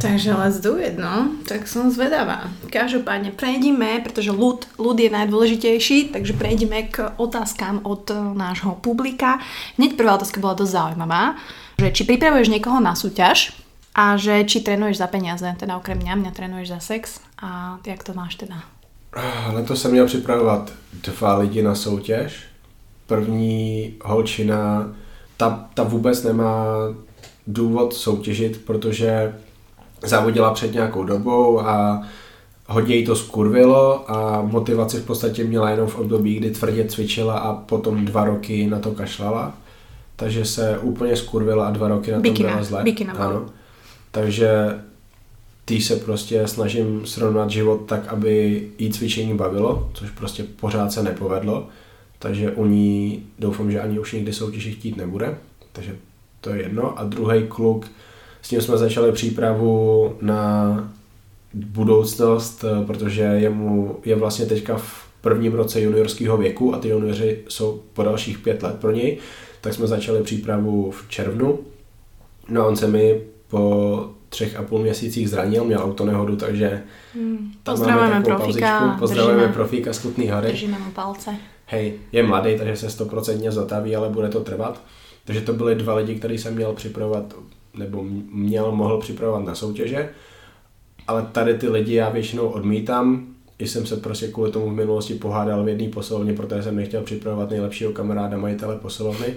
[0.00, 1.34] Takže let's do it, no.
[1.42, 2.46] Tak som zvedavá.
[2.70, 9.42] Každopádne prejdime, pretože ľud, ľud je najdôležitejší, takže prejdeme k otázkám od eh, nášho publika.
[9.74, 11.22] Hneď prvá otázka bola dosť zaujímavá,
[11.82, 13.58] že či pripravuješ niekoho na súťaž
[13.98, 18.06] a že či trénuješ za peniaze, teda okrem mňa, mňa trénuješ za sex a jak
[18.06, 18.62] to máš teda?
[19.52, 22.42] Letos jsem měl připravovat dva lidi na soutěž.
[23.06, 24.92] První holčina,
[25.36, 26.64] ta, ta vůbec nemá
[27.46, 29.34] důvod soutěžit, protože
[30.02, 32.02] závodila před nějakou dobou a
[32.66, 37.38] hodně jí to skurvilo a motivaci v podstatě měla jenom v období, kdy tvrdě cvičila
[37.38, 39.54] a potom dva roky na to kašlala.
[40.16, 42.82] Takže se úplně skurvila a dva roky na tom byla zle.
[42.82, 43.46] Bikina, ano.
[44.10, 44.78] Takže
[45.64, 51.02] tý se prostě snažím srovnat život tak, aby jí cvičení bavilo, což prostě pořád se
[51.02, 51.68] nepovedlo.
[52.18, 55.38] Takže u ní doufám, že ani už nikdy soutěži chtít nebude.
[55.72, 55.96] Takže
[56.40, 56.98] to je jedno.
[56.98, 57.86] A druhý kluk,
[58.42, 60.92] s ním jsme začali přípravu na
[61.54, 67.82] budoucnost, protože jemu je vlastně teďka v prvním roce juniorského věku a ty junioři jsou
[67.92, 69.18] po dalších pět let pro něj,
[69.60, 71.58] tak jsme začali přípravu v červnu.
[72.48, 76.82] No a on se mi po třech a půl měsících zranil, měl autonehodu, takže
[77.14, 77.52] hmm.
[77.62, 80.48] Pozdravujeme profíka, Pozdravujeme držíme, profíka z Kutný hory.
[80.48, 81.36] Držíme mu palce.
[81.66, 84.82] Hej, je mladý, takže se stoprocentně zataví, ale bude to trvat.
[85.24, 87.34] Takže to byly dva lidi, který jsem měl připravovat,
[87.74, 90.08] nebo měl, mohl připravovat na soutěže.
[91.06, 93.26] Ale tady ty lidi já většinou odmítám,
[93.58, 97.02] i jsem se prostě kvůli tomu v minulosti pohádal v jedné posilovně, protože jsem nechtěl
[97.02, 99.34] připravovat nejlepšího kamaráda majitele posilovny,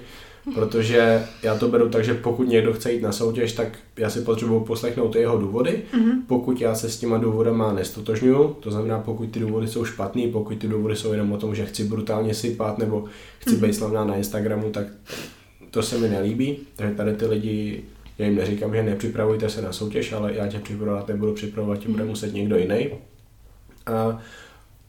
[0.55, 4.21] protože já to beru tak, že pokud někdo chce jít na soutěž, tak já si
[4.21, 5.81] potřebuji poslechnout jeho důvody.
[5.93, 6.21] Mm-hmm.
[6.27, 10.57] Pokud já se s těma důvodama nestotožňuju, to znamená, pokud ty důvody jsou špatný, pokud
[10.57, 13.05] ty důvody jsou jenom o tom, že chci brutálně sypat nebo
[13.39, 13.65] chci mm-hmm.
[13.67, 14.87] být slavná na Instagramu, tak
[15.71, 16.57] to se mi nelíbí.
[16.75, 17.83] Takže tady ty lidi,
[18.17, 21.89] já jim neříkám, že nepřipravujte se na soutěž, ale já tě připravovat nebudu připravovat, tě
[21.89, 22.09] bude mhm.
[22.09, 22.89] muset někdo jiný.
[23.85, 24.19] A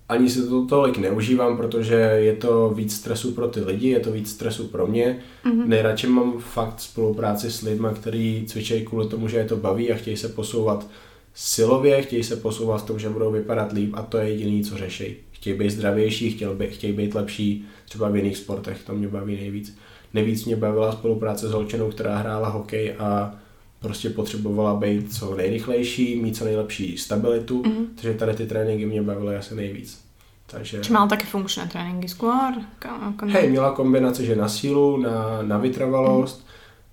[0.08, 4.12] ani si to tolik neužívám, protože je to víc stresu pro ty lidi, je to
[4.12, 5.22] víc stresu pro mě.
[5.44, 5.66] Mm-hmm.
[5.66, 9.96] Nejradši mám fakt spolupráci s lidmi, kteří cvičí kvůli tomu, že je to baví a
[9.96, 10.86] chtějí se posouvat
[11.34, 14.76] silově, chtějí se posouvat v tom, že budou vypadat líp a to je jediné, co
[14.76, 15.16] řeší.
[15.32, 19.36] Chtějí být zdravější, chtějí být, chtějí být lepší třeba v jiných sportech, to mě baví
[19.36, 19.76] nejvíc.
[20.14, 23.34] Nejvíc mě bavila spolupráce s holčenou, která hrála hokej a
[23.82, 27.86] prostě potřebovala být co nejrychlejší, mít co nejlepší stabilitu, mm-hmm.
[27.94, 30.04] takže tady ty tréninky mě bavily asi nejvíc.
[30.46, 30.80] Takže...
[30.80, 32.52] Či mal také funkčné tréninky skôr?
[33.24, 36.46] Hej, měla kombinaci, že na sílu, na, na vytrvalost,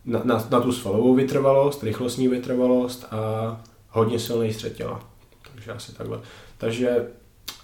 [0.06, 0.14] mm.
[0.14, 3.20] na, na, na tu svalovou vytrvalost, rychlostní vytrvalost a
[3.90, 5.04] hodně silný střed těla.
[5.54, 6.20] Takže asi takhle.
[6.58, 7.08] Takže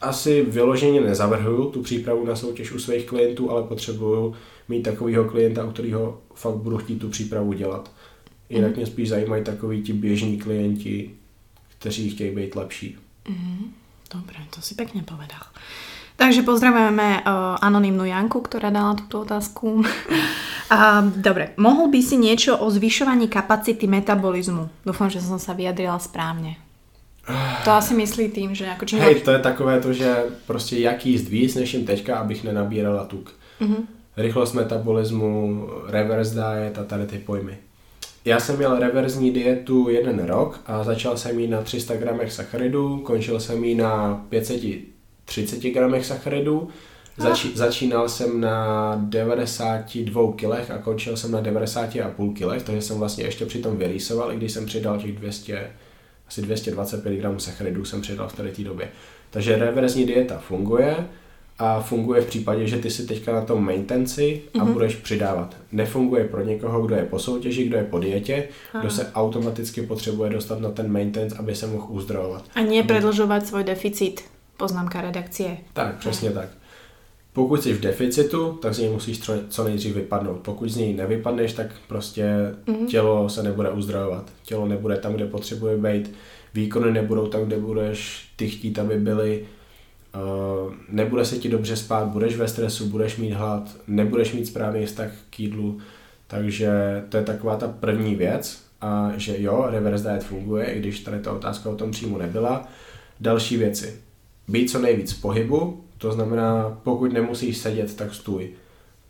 [0.01, 4.35] asi vyloženě nezavrhuju tu přípravu na soutěž u svých klientů, ale potřebuju
[4.67, 7.91] mít takového klienta, u kterého fakt budu chtít tu přípravu dělat.
[8.49, 8.77] Jinak mm.
[8.77, 11.11] mě spíš zajímají takový ti běžní klienti,
[11.79, 12.97] kteří chtějí být lepší.
[13.29, 13.73] Mm.
[14.13, 15.41] Dobre, to si pekne povedal.
[16.15, 19.83] Takže pozdravujeme uh, anonimnú Janku, ktorá dala túto otázku.
[20.71, 24.87] uh, dobre, mohol by si niečo o zvyšovaní kapacity metabolizmu?
[24.87, 26.55] Dúfam, že som sa vyjadrila správne.
[27.65, 28.99] To asi myslí tým, že jako čím...
[28.99, 33.05] Hej, to je takové to, že prostě jak jíst víc, než jim teďka, abych nenabírala
[33.05, 33.33] tuk.
[33.61, 33.85] Mm-hmm.
[34.17, 37.57] Rychlost metabolismu, reverse diet a tady ty pojmy.
[38.25, 42.97] Já jsem měl reverzní dietu jeden rok a začal jsem jí na 300 gramech sacharidů,
[42.97, 46.69] končil jsem ji na 530 gramech sacharidů,
[47.17, 53.23] Zači, začínal jsem na 92 kilech a končil jsem na 90,5 kilech, takže jsem vlastně
[53.23, 55.71] ještě přitom vyrýsoval, i když jsem přidal těch 200,
[56.27, 58.89] asi 225 gramů sacharidů jsem přidal v tady té době.
[59.29, 61.07] Takže reverzní dieta funguje,
[61.59, 64.73] a funguje v případě, že ty si teďka na tom maintenci a mm-hmm.
[64.73, 65.55] budeš přidávat.
[65.71, 68.81] Nefunguje pro někoho, kdo je po soutěži, kdo je po dietě, Aha.
[68.81, 72.43] kdo se automaticky potřebuje dostat na ten maintenance, aby se mohl uzdravovat.
[72.55, 74.21] A nie predlžovat svůj deficit.
[74.57, 75.57] Poznámka redakcie.
[75.73, 76.49] Tak, přesně tak.
[77.33, 80.37] Pokud jsi v deficitu, tak z něj musíš co nejdřív vypadnout.
[80.37, 82.25] Pokud z něj nevypadneš, tak prostě
[82.65, 82.87] mm-hmm.
[82.87, 84.31] tělo se nebude uzdravovat.
[84.43, 86.15] Tělo nebude tam, kde potřebuje být.
[86.53, 89.45] Výkony nebudou tam, kde budeš ty chtít, aby byly
[90.89, 95.11] nebude se ti dobře spát, budeš ve stresu, budeš mít hlad, nebudeš mít správný vztah
[95.29, 95.77] k jídlu,
[96.27, 96.69] takže
[97.09, 101.19] to je taková ta první věc a že jo, reverse diet funguje, i když tady
[101.19, 102.67] ta otázka o tom přímo nebyla.
[103.19, 103.95] Další věci.
[104.47, 108.49] Být co nejvíc v pohybu, to znamená, pokud nemusíš sedět, tak stůj.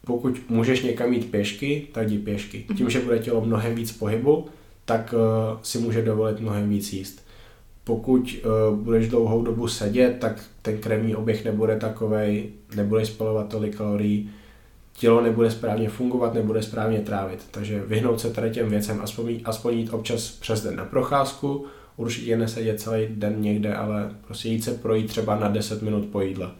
[0.05, 2.65] Pokud můžeš někam jít pěšky, tak jdi pěšky.
[2.77, 4.45] Tím, že bude tělo mnohem víc pohybu,
[4.85, 7.24] tak uh, si může dovolit mnohem víc jíst
[7.85, 8.35] pokud
[8.69, 14.29] uh, budeš dlouhou dobu sedět, tak ten krevní oběh nebude takovej, nebude spalovat tolik kalorií,
[14.93, 17.45] tělo nebude správně fungovat, nebude správně trávit.
[17.51, 21.65] Takže vyhnout se tady těm věcem, aspoň, aspoň jít občas přes den na procházku,
[21.97, 26.21] určitě nesedět celý den někde, ale prostě jít se projít třeba na 10 minut po
[26.21, 26.51] jídle.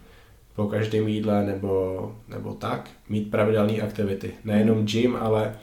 [0.55, 2.89] Po každém jídle nebo, nebo tak.
[3.09, 4.32] Mít pravidelné aktivity.
[4.43, 5.55] Nejenom gym, ale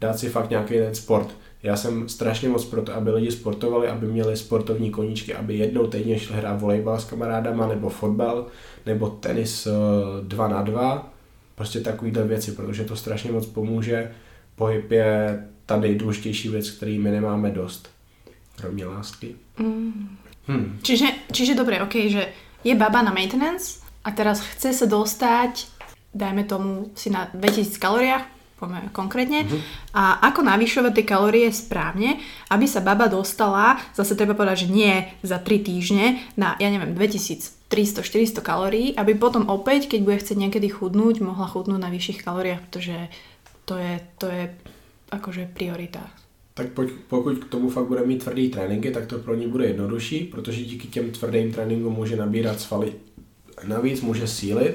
[0.00, 3.88] dát si fakt nějaký ten sport já jsem strašně moc pro to, aby lidi sportovali,
[3.88, 8.46] aby měli sportovní koníčky, aby jednou týdně šli hrát volejbal s kamarádama, nebo fotbal,
[8.86, 9.68] nebo tenis
[10.22, 11.12] 2 eh, na 2,
[11.54, 14.12] prostě takovýhle věci, protože to strašně moc pomůže.
[14.56, 17.90] Pohyb je ta nejdůležitější věc, který my nemáme dost,
[18.56, 19.34] kromě lásky.
[19.58, 20.16] Mm.
[20.46, 20.78] Hmm.
[20.82, 22.28] Čiže, čiže dobré, ok, že
[22.64, 25.66] je baba na maintenance a teraz chce se dostať,
[26.14, 29.46] dajme tomu si na 2000 kaloriách, poďme konkrétne.
[29.46, 29.62] Uh-huh.
[29.94, 32.18] A ako navyšovať tie kalórie správne,
[32.50, 36.92] aby sa baba dostala, zase treba povedať, že nie za 3 týždne, na, ja neviem,
[36.98, 42.60] 2300-400 kalórií, aby potom opäť, keď bude chcieť niekedy chudnúť, mohla chudnúť na vyšších kalóriách,
[42.66, 43.08] pretože
[43.64, 44.42] to je, to je
[45.14, 46.12] akože prioritách.
[46.54, 46.66] Tak
[47.08, 50.64] pokud k tomu fakt bude mít tvrdý tréninky, tak to pro ní bude jednodušší, protože
[50.64, 52.92] díky těm tvrdým tréninkům může nabírat svaly
[53.66, 54.74] navíc, může sílit,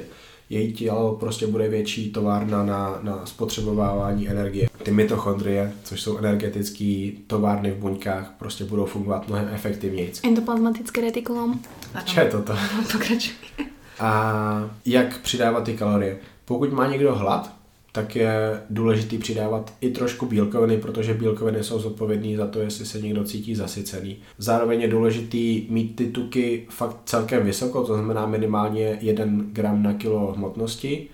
[0.54, 4.70] její tělo prostě bude větší továrna na, na spotřebovávání energie.
[4.84, 10.12] Ty mitochondrie, což jsou energetické továrny v buňkách, prostě budou fungovat mnohem efektivněji.
[10.24, 11.62] Endoplazmatické retikulum.
[12.06, 12.54] Co je toto?
[12.92, 13.36] Pokračuj.
[14.00, 16.18] A jak přidávat ty kalorie?
[16.46, 17.54] Pokud má někdo hlad,
[17.96, 23.02] tak je důležité přidávat i trošku bílkoviny, protože bílkoviny jsou zodpovědné za to, jestli se
[23.02, 24.18] někdo cítí zasycený.
[24.38, 29.94] Zároveň je důležité mít ty tuky fakt celkem vysoko, to znamená minimálně 1 gram na
[29.94, 31.08] kilo hmotnosti,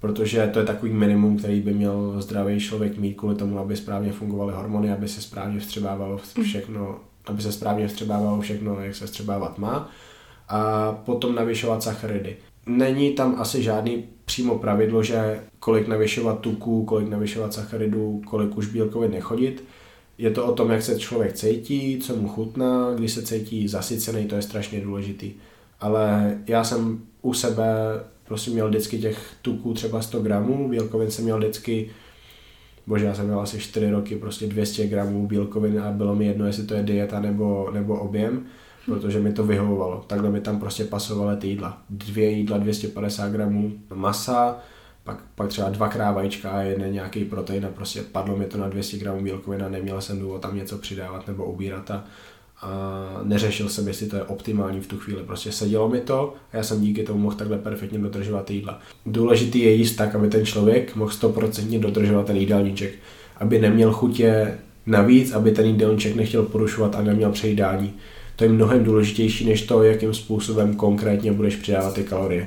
[0.00, 4.12] protože to je takový minimum, který by měl zdravý člověk mít kvůli tomu, aby správně
[4.12, 9.58] fungovaly hormony, aby se správně vstřebávalo všechno, aby se správně vstřebávalo všechno, jak se vstřebávat
[9.58, 9.90] má.
[10.48, 12.36] A potom navyšovat sacharidy.
[12.66, 18.66] Není tam asi žádný přímo pravidlo, že kolik navyšovat tuku, kolik navyšovat sacharidů, kolik už
[18.66, 19.64] bílkovin nechodit.
[20.18, 24.24] Je to o tom, jak se člověk cítí, co mu chutná, když se cítí zasycený,
[24.24, 25.32] to je strašně důležitý.
[25.80, 27.64] Ale já jsem u sebe
[28.24, 31.90] prostě měl vždycky těch tuků třeba 100 gramů, bílkovin jsem měl vždycky,
[32.86, 36.46] bože, já jsem měl asi 4 roky prostě 200 gramů bílkovin a bylo mi jedno,
[36.46, 38.46] jestli to je dieta nebo, nebo objem
[38.86, 40.04] protože mi to vyhovovalo.
[40.06, 41.82] Takhle mi tam prostě pasovaly ty jídla.
[41.90, 44.56] Dvě jídla 250 gramů masa,
[45.04, 48.68] pak, pak třeba dva krávajíčka a jeden nějaký protein a prostě padlo mi to na
[48.68, 52.04] 200 gramů bílkovin a neměl jsem důvod tam něco přidávat nebo ubírat a,
[52.60, 52.70] a
[53.22, 55.22] neřešil jsem, jestli to je optimální v tu chvíli.
[55.22, 58.78] Prostě sedělo mi to a já jsem díky tomu mohl takhle perfektně dodržovat jídla.
[59.06, 62.94] Důležitý je jíst tak, aby ten člověk mohl 100% dodržovat ten jídelníček,
[63.36, 67.94] aby neměl chutě navíc, aby ten jídelníček nechtěl porušovat a neměl přejídání
[68.36, 72.46] to je mnohem důležitější než to, jakým způsobem konkrétně budeš přidávat ty kalorie.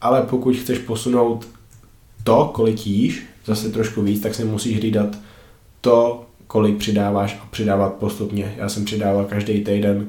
[0.00, 1.48] Ale pokud chceš posunout
[2.24, 5.18] to, kolik jíš, zase trošku víc, tak si musíš hlídat
[5.80, 8.54] to, kolik přidáváš a přidávat postupně.
[8.56, 10.08] Já jsem přidával každý týden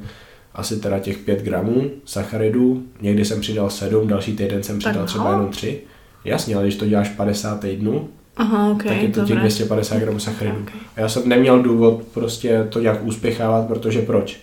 [0.54, 5.32] asi teda těch 5 gramů sacharidů, někdy jsem přidal 7, další týden jsem přidal třeba
[5.32, 5.82] jenom 3.
[6.26, 9.28] Jasně, ale když to děláš 50 týdnů, Aha, okay, tak je to dobré.
[9.28, 10.58] těch 250 gramů sacharidů.
[10.62, 10.80] Okay.
[10.98, 14.40] Já jsem neměl důvod prostě to nějak úspěchávat, protože proč?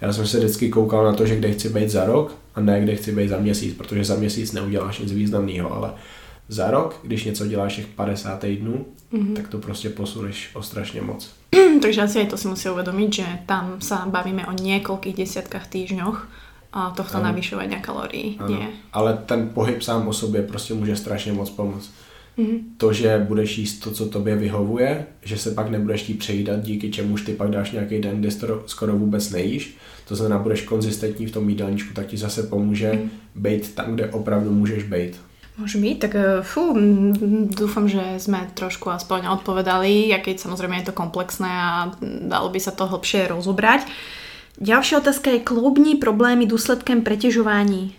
[0.00, 2.80] Já jsem se vždycky koukal na to, že kde chci být za rok a ne
[2.80, 5.92] kde chci být za měsíc, protože za měsíc neuděláš nic významného, ale
[6.48, 9.34] za rok, když něco děláš těch 50 týdnů, mm-hmm.
[9.34, 11.30] tak to prostě posuneš o strašně moc.
[11.82, 16.28] Takže asi aj to si musí uvědomit, že tam se bavíme o několik desítkách týždňoch
[16.72, 18.68] a tohto navyšování kalorií nie.
[18.92, 21.90] Ale ten pohyb sám o sobě prostě může strašně moc pomoct.
[22.38, 22.60] Mm-hmm.
[22.76, 26.90] To, že budeš jíst to, co tobě vyhovuje, že se pak nebudeš tí přejídat, díky
[26.90, 28.30] čemuž ty pak dáš nějaký den, kde
[28.66, 29.76] skoro vůbec nejíš,
[30.08, 33.10] to znamená, budeš konzistentní v tom jídelníčku, tak ti zase pomůže mm.
[33.34, 35.16] být tam, kde opravdu můžeš být.
[35.56, 36.76] Môže byť, tak eh, fú,
[37.48, 42.60] dúfam, že sme trošku aspoň odpovedali, aj keď samozrejme je to komplexné a dalo by
[42.60, 43.88] sa to hlbšie rozobrať.
[44.60, 47.92] Ďalšia otázka je kloubní problémy důsledkem preťažování.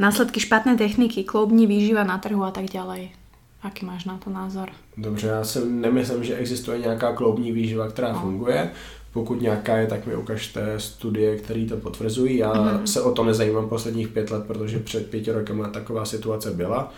[0.00, 3.21] Následky špatné techniky, kloubní výživa na trhu a tak ďalej.
[3.62, 4.68] Aký máš na to názor?
[4.96, 8.20] Dobře, já si nemyslím, že existuje nějaká kloubní výživa, která no.
[8.20, 8.70] funguje.
[9.12, 12.36] Pokud nějaká je, tak mi ukažte studie, které to potvrzují.
[12.36, 12.86] Já mm.
[12.86, 16.92] se o to nezajímám posledních pět let, protože před pěti roky taková situace byla.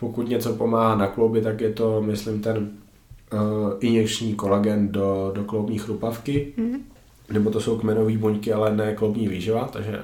[0.00, 2.56] Pokud něco pomáhá na klouby, tak je to, myslím, ten
[3.32, 3.40] uh,
[3.80, 6.52] injekční kolagen do, do kloubní chrupavky.
[6.56, 6.76] Mm.
[7.32, 10.02] Nebo to jsou kmenové buňky, ale ne kloubní výživa, takže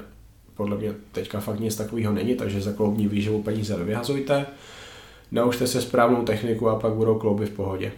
[0.55, 4.47] podle mě teďka fakt nic takového není, takže za kloubní výživu peníze nevyhazujte
[5.33, 7.93] naučte se správnou techniku a pak budou klouby v pohodě.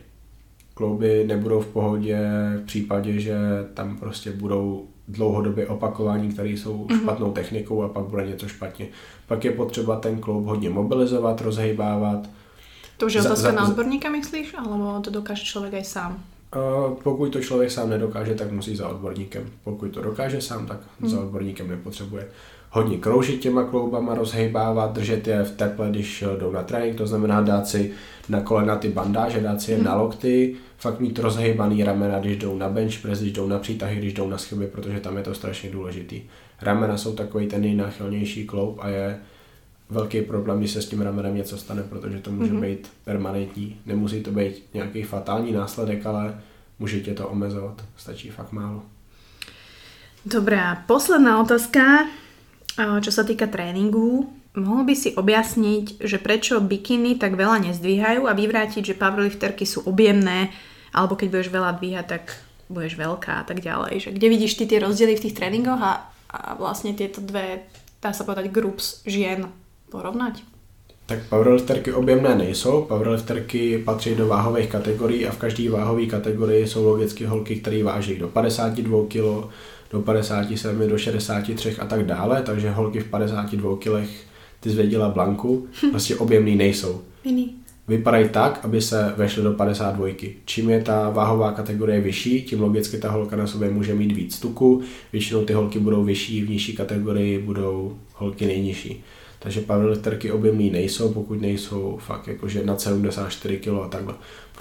[0.75, 2.19] Klouby nebudou v pohodě
[2.63, 3.37] v případě, že
[3.75, 7.01] tam prostě budou dlouhodobě opakování, které jsou mm-hmm.
[7.01, 8.87] špatnou technikou a pak bude něco špatně.
[9.27, 12.29] Pak je potřeba ten kloub hodně mobilizovat, rozhejbávat.
[12.97, 14.55] To už je otázka na odborníka, myslíš?
[14.55, 16.23] Alebo to dokáže člověk aj sám?
[16.55, 19.51] Uh, pokud to člověk sám nedokáže, tak musí za odborníkem.
[19.65, 21.09] Pokud to dokáže sám, tak mm.
[21.09, 22.29] za odborníkem nepotřebuje
[22.75, 27.43] hodně kroužit těma kloubama, rozhejbávat, držet je v teple, když jdou na trénink, to znamená
[27.43, 27.93] dát si
[28.29, 29.87] na kolena ty bandáže, dát si je hmm.
[29.87, 33.97] na lokty, fakt mít rozhejbaný ramena, když jdou na bench press, když jdou na přítahy,
[33.97, 36.23] když jdou na schyby, protože tam je to strašně důležitý.
[36.63, 39.19] Ramena jsou takový ten nejnáchylnější kloub a je
[39.91, 42.61] velký problém, když se s tím ramenem něco stane, protože to může mm-hmm.
[42.61, 43.77] být permanentní.
[43.87, 46.41] Nemusí to být nějaký fatální následek, ale
[46.79, 47.85] může tě to omezovat.
[47.97, 48.83] Stačí fakt málo.
[50.27, 51.81] Dobrá, posledná otázka.
[52.75, 54.27] Čo sa týka tréningu,
[54.59, 59.87] mohol by si objasniť, že prečo bikiny tak veľa nezdvíhajú a vyvrátiť, že powerlifterky sú
[59.87, 60.51] objemné,
[60.91, 62.25] alebo keď budeš veľa dvíhať, tak
[62.67, 64.09] budeš veľká a tak ďalej.
[64.09, 67.67] Že kde vidíš ty tie rozdiely v tých tréningoch a, a vlastne tieto dve,
[68.03, 69.47] dá sa povedať, groups žien
[69.95, 70.43] porovnať?
[71.07, 76.85] Tak powerlifterky objemné nejsou, powerlifterky patří do váhových kategorií a v každé váhové kategorii jsou
[76.89, 79.53] logicky holky, které váží do 52 kg,
[79.95, 84.09] do 57, do 63 a tak dále, takže holky v 52 kg
[84.61, 87.01] ty zvěděla Blanku, prostě objemný nejsou.
[87.25, 87.55] Jiný.
[87.89, 90.09] Vypadají tak, aby se vešly do 52.
[90.45, 94.41] Čím je ta váhová kategorie vyšší, tím logicky ta holka na sobě může mít víc
[94.41, 94.83] tuku,
[95.13, 99.05] většinou ty holky budou vyšší, v nižší kategorii budou holky nejnižší.
[99.39, 104.15] Takže powerlifterky objemný nejsou, pokud nejsou fakt jakože na 74 kg a takhle.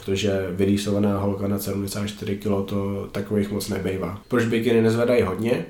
[0.05, 4.21] Protože vyrýsovaná holka na 74 kg to takových moc nebejvá.
[4.27, 5.65] Proč bikiny nezvedají hodně?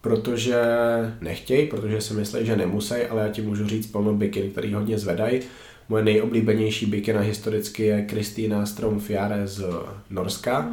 [0.00, 0.56] Protože
[1.20, 4.98] nechtějí, protože si myslí, že nemusí, ale já ti můžu říct plno bikin, který hodně
[4.98, 5.40] zvedají.
[5.88, 9.64] Moje nejoblíbenější bikina historicky je Kristýna Stromfjare z
[10.10, 10.70] Norska.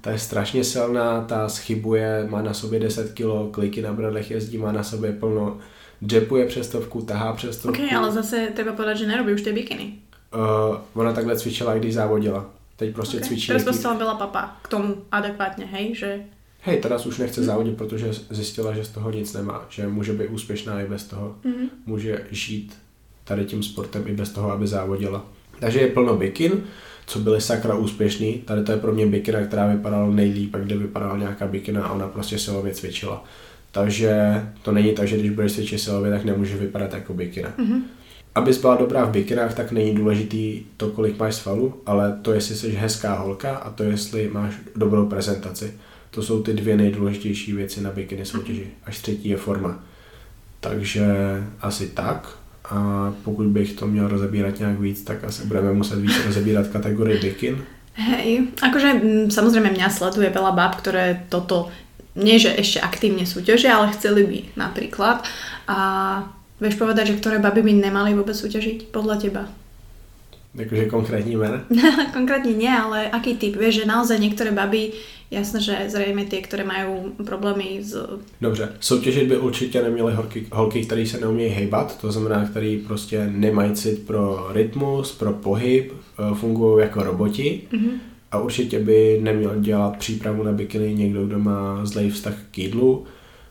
[0.00, 4.58] Ta je strašně silná, ta schybuje, má na sobě 10 kg, kliky na bradlech jezdí,
[4.58, 5.58] má na sobě plno
[6.06, 7.82] džepuje přes stovku, tahá přes stovku.
[7.82, 10.03] Ok, ale zase treba povedať, že nerobí už tie bikiny.
[10.34, 12.46] Uh, ona takhle cvičila, když závodila.
[12.76, 13.28] Teď prostě Okay.
[13.28, 13.46] cvičí.
[13.46, 16.20] Teraz prostě byla papa k tomu adekvátně, hej, že
[16.66, 19.66] Hej, teraz už nechce závodit, protože zjistila, že z toho nic nemá.
[19.68, 21.36] Že může být úspěšná i bez toho.
[21.44, 21.68] Mhm.
[21.86, 22.74] Může žít
[23.24, 25.24] tady tím sportem i bez toho, aby závodila.
[25.60, 26.52] Takže je plno bikin,
[27.06, 28.34] co byly sakra úspěšný.
[28.34, 31.92] Tady to je pro mě bikina, která vypadala nejlíp, a kde vypadala nějaká bikina a
[31.92, 33.24] ona prostě silově cvičila.
[33.72, 37.52] Takže to není tak, že když budeš cvičit silově, tak nemůže vypadat jako bikina.
[37.58, 37.84] Mhm.
[38.34, 42.54] Abys byla dobrá v bikinách, tak není důležitý to, kolik máš svalů, ale to, jestli
[42.54, 45.74] jsi hezká holka a to, jestli máš dobrou prezentaci.
[46.10, 48.66] To jsou ty dvě nejdůležitější věci na bikiny soutěži.
[48.84, 49.78] Až třetí je forma.
[50.60, 51.06] Takže
[51.60, 52.28] asi tak.
[52.70, 57.20] A pokud bych to měl rozebírat nějak víc, tak asi budeme muset víc rozebírat kategorii
[57.20, 57.64] bikin.
[57.94, 61.70] Hej, akože mm, samozrejme mňa sleduje veľa báb, ktoré toto
[62.18, 65.22] nie že ešte aktívne súťažia, ale chceli by napríklad.
[65.70, 65.78] A
[66.64, 69.44] vieš povedať, že ktoré baby by nemali vôbec súťažiť podľa teba?
[70.54, 71.66] Jakože konkrétní jména.
[72.16, 73.58] Konkrétne nie, ale aký typ?
[73.58, 74.94] Vieš, že naozaj niektoré baby,
[75.26, 77.98] jasné, že zrejme tie, ktoré majú problémy s...
[78.40, 83.26] Dobře, soutěžit by určitě neměly holky, holky, které se neumějí hejbat, to znamená, který prostě
[83.26, 87.90] nemají cit pro rytmus, pro pohyb, eh, fungují jako roboti Mhm.
[88.32, 93.04] a určitě by neměl dělat přípravu na bikiny někdo, kdo má zlej vztah k jídlu,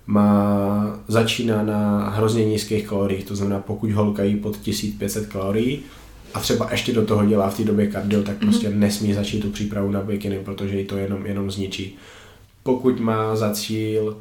[0.08, 5.80] má, začíná na hrozně nízkých kaloriích, to znamená, pokud holka jí pod 1500 kalorií
[6.34, 9.50] a třeba ještě do toho dělá v té době kardio, tak prostě nesmí začít tu
[9.50, 11.98] přípravu na bikiny, protože jí to jenom, jenom zničí.
[12.64, 14.18] Pokud má za cíl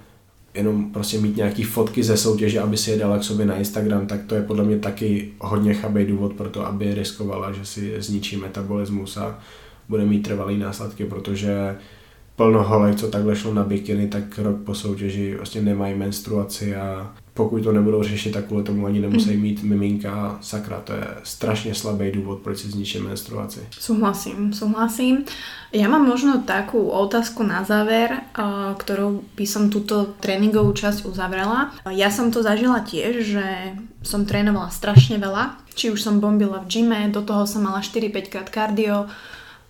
[0.55, 4.07] jenom prostě mít nějaký fotky ze soutěže, aby si je dala k sobě na Instagram,
[4.07, 8.03] tak to je podle mě taky hodně chabý důvod pro to, aby riskovala, že si
[8.03, 9.39] zničí metabolismus a
[9.89, 11.77] bude mít trvalý následky, protože
[12.37, 17.13] plno holek, co takhle šlo na bikiny, tak rok po soutěži vlastně nemají menstruaci a
[17.35, 20.39] pokud to nebudou řešit, tak kvůli tomu ani nemusí mít miminka.
[20.41, 23.61] Sakra, to je strašně slabý důvod, proč si zničí menstruaci.
[23.81, 25.25] Súhlasím, súhlasím.
[25.73, 31.73] Ja mám možno takú otázku na záver, a, ktorou by som túto tréningovú časť uzavrela.
[31.89, 33.47] Ja som to zažila tiež, že
[34.05, 35.57] som trénovala strašne veľa.
[35.73, 39.09] Či už som bombila v gyme, do toho som mala 4-5 krát kardio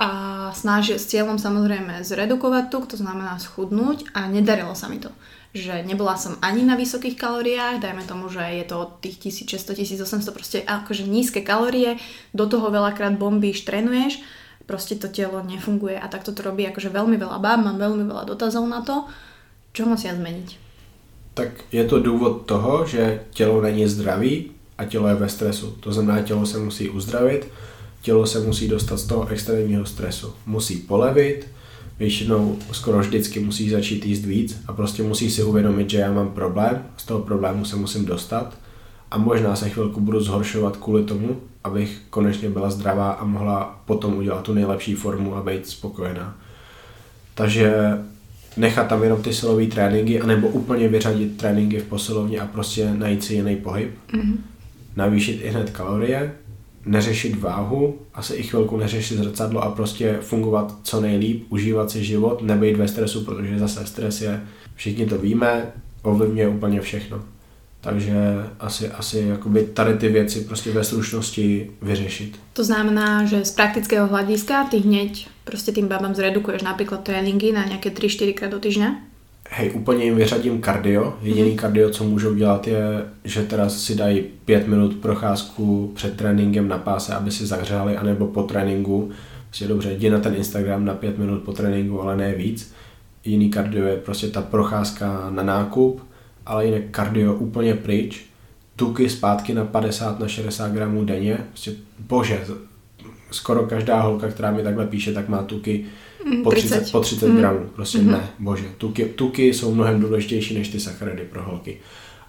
[0.02, 0.08] a
[0.50, 5.14] snažil s cieľom samozrejme zredukovať tuk, to znamená schudnúť a nedarilo sa mi to.
[5.54, 10.34] Že nebola som ani na vysokých kalóriách, dajme tomu, že je to od tých 1600-1800
[10.34, 12.02] proste akože nízke kalórie,
[12.34, 14.18] do toho veľakrát bombíš, trénuješ,
[14.66, 18.26] proste to telo nefunguje a takto to robí akože veľmi veľa báb, mám veľmi veľa
[18.26, 19.06] dotazov na to,
[19.70, 20.58] čo musia zmeniť.
[21.38, 25.76] Tak je to důvod toho, že tělo není zdravý a tělo je ve stresu.
[25.80, 27.46] To znamená, tělo se musí uzdravit,
[28.02, 30.34] tělo se musí dostat z toho extrémního stresu.
[30.46, 31.46] Musí polevit,
[31.98, 36.30] většinou skoro vždycky musí začít jíst víc a prostě musí si uvědomit, že já mám
[36.30, 38.58] problém, z toho problému se musím dostat
[39.10, 44.14] a možná se chvilku budu zhoršovat kvůli tomu, abych konečně byla zdravá a mohla potom
[44.14, 46.38] udělat tu nejlepší formu a být spokojená.
[47.34, 47.74] Takže
[48.56, 53.24] nechat tam jenom ty silové tréninky, anebo úplně vyřadit tréninky v posilovně a prostě najít
[53.24, 53.90] si jiný pohyb.
[54.12, 54.36] Mm-hmm.
[54.96, 56.32] Navýšit i hned kalorie,
[56.86, 62.42] neřešit váhu, asi i chvilku neřešit zrcadlo a prostě fungovat co nejlíp, užívat si život,
[62.42, 64.42] nebejt ve stresu, protože zase stres je,
[64.74, 65.72] všichni to víme,
[66.02, 67.22] ovlivňuje úplně všechno.
[67.80, 68.14] Takže
[68.60, 72.38] asi, asi jakoby tady ty věci prostě ve stručnosti vyřešit.
[72.52, 77.66] To znamená, že z praktického hľadiska ty hneď proste tým babám zredukuješ napríklad tréningy na
[77.66, 79.11] nejaké 3-4 krát do týždňa?
[79.54, 81.18] Hej, úplně jim vyřadím kardio.
[81.22, 86.68] Jediný kardio, co můžou dělat, je, že teda si dají pět minut procházku před tréninkem
[86.68, 89.10] na páse, aby si zahřáli, anebo po tréninku.
[89.48, 92.74] Prostě dobře, jdi na ten Instagram na pět minut po tréninku, ale ne víc.
[93.24, 96.06] Jiný kardio je prostě ta procházka na nákup,
[96.46, 98.26] ale jinak kardio úplně pryč.
[98.76, 101.38] tuky zpátky na 50 na 60 gramů denně.
[101.48, 102.44] Prostě, bože,
[103.32, 105.84] skoro každá holka, která mi takhle píše, tak má tuky
[106.42, 106.92] po 30, 30.
[106.92, 107.36] Po 30 mm.
[107.36, 107.66] gramů.
[107.74, 108.10] Prostě mm-hmm.
[108.10, 108.64] ne, bože.
[108.78, 111.76] Tuky, tuky jsou mnohem důležitější než ty sacharidy pro holky.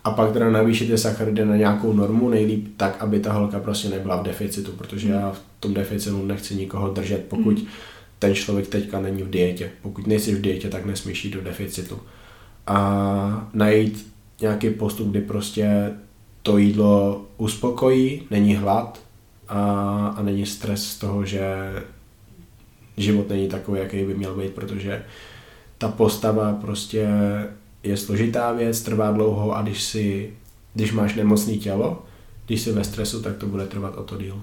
[0.04, 3.90] A pak teda navýšit ty sacharidy na nějakou normu, nejlíp tak, aby ta holka prostě
[3.90, 7.68] nebyla v deficitu, protože já v tom deficitu nechci nikoho držet, pokud mm.
[8.20, 9.72] ten člověk teďka není v dietě.
[9.82, 12.00] Pokud nejsi v dietě, tak nesmíš jít do deficitu.
[12.68, 14.08] A najít
[14.42, 15.92] nějaký postup, kdy prostě
[16.44, 19.00] to jídlo uspokojí, není hlad
[19.48, 19.62] a,
[20.18, 21.44] a není stres z toho, že
[22.98, 25.06] život není takový, jaký by měl být, protože
[25.78, 27.08] ta postava prostě
[27.84, 30.34] je složitá věc, trvá dlouho a když si,
[30.74, 32.06] když máš nemocné tělo,
[32.46, 34.42] když jsi ve stresu, tak to bude trvat o to díl.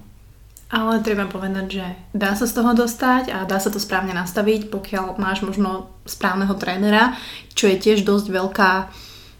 [0.71, 1.85] Ale treba povedať, že
[2.15, 6.55] dá sa z toho dostať a dá sa to správne nastaviť, pokiaľ máš možno správneho
[6.55, 7.11] trénera,
[7.51, 8.71] čo je tiež dosť veľká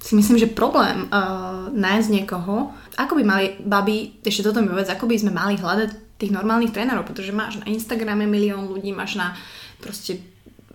[0.01, 4.89] si myslím, že problém uh, nájsť niekoho, ako by mali baby, ešte toto mi povedz,
[4.89, 9.17] ako by sme mali hľadať tých normálnych trénerov, pretože máš na Instagrame milión ľudí, máš
[9.17, 9.33] na
[9.81, 10.21] proste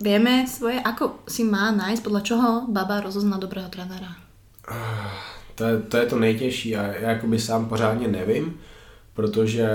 [0.01, 4.17] vieme svoje, ako si má nájsť, podľa čoho baba rozozná dobrého trenéra?
[5.55, 8.59] To je, to je to nejtěžší a já jakoby sám pořádně nevím,
[9.13, 9.67] protože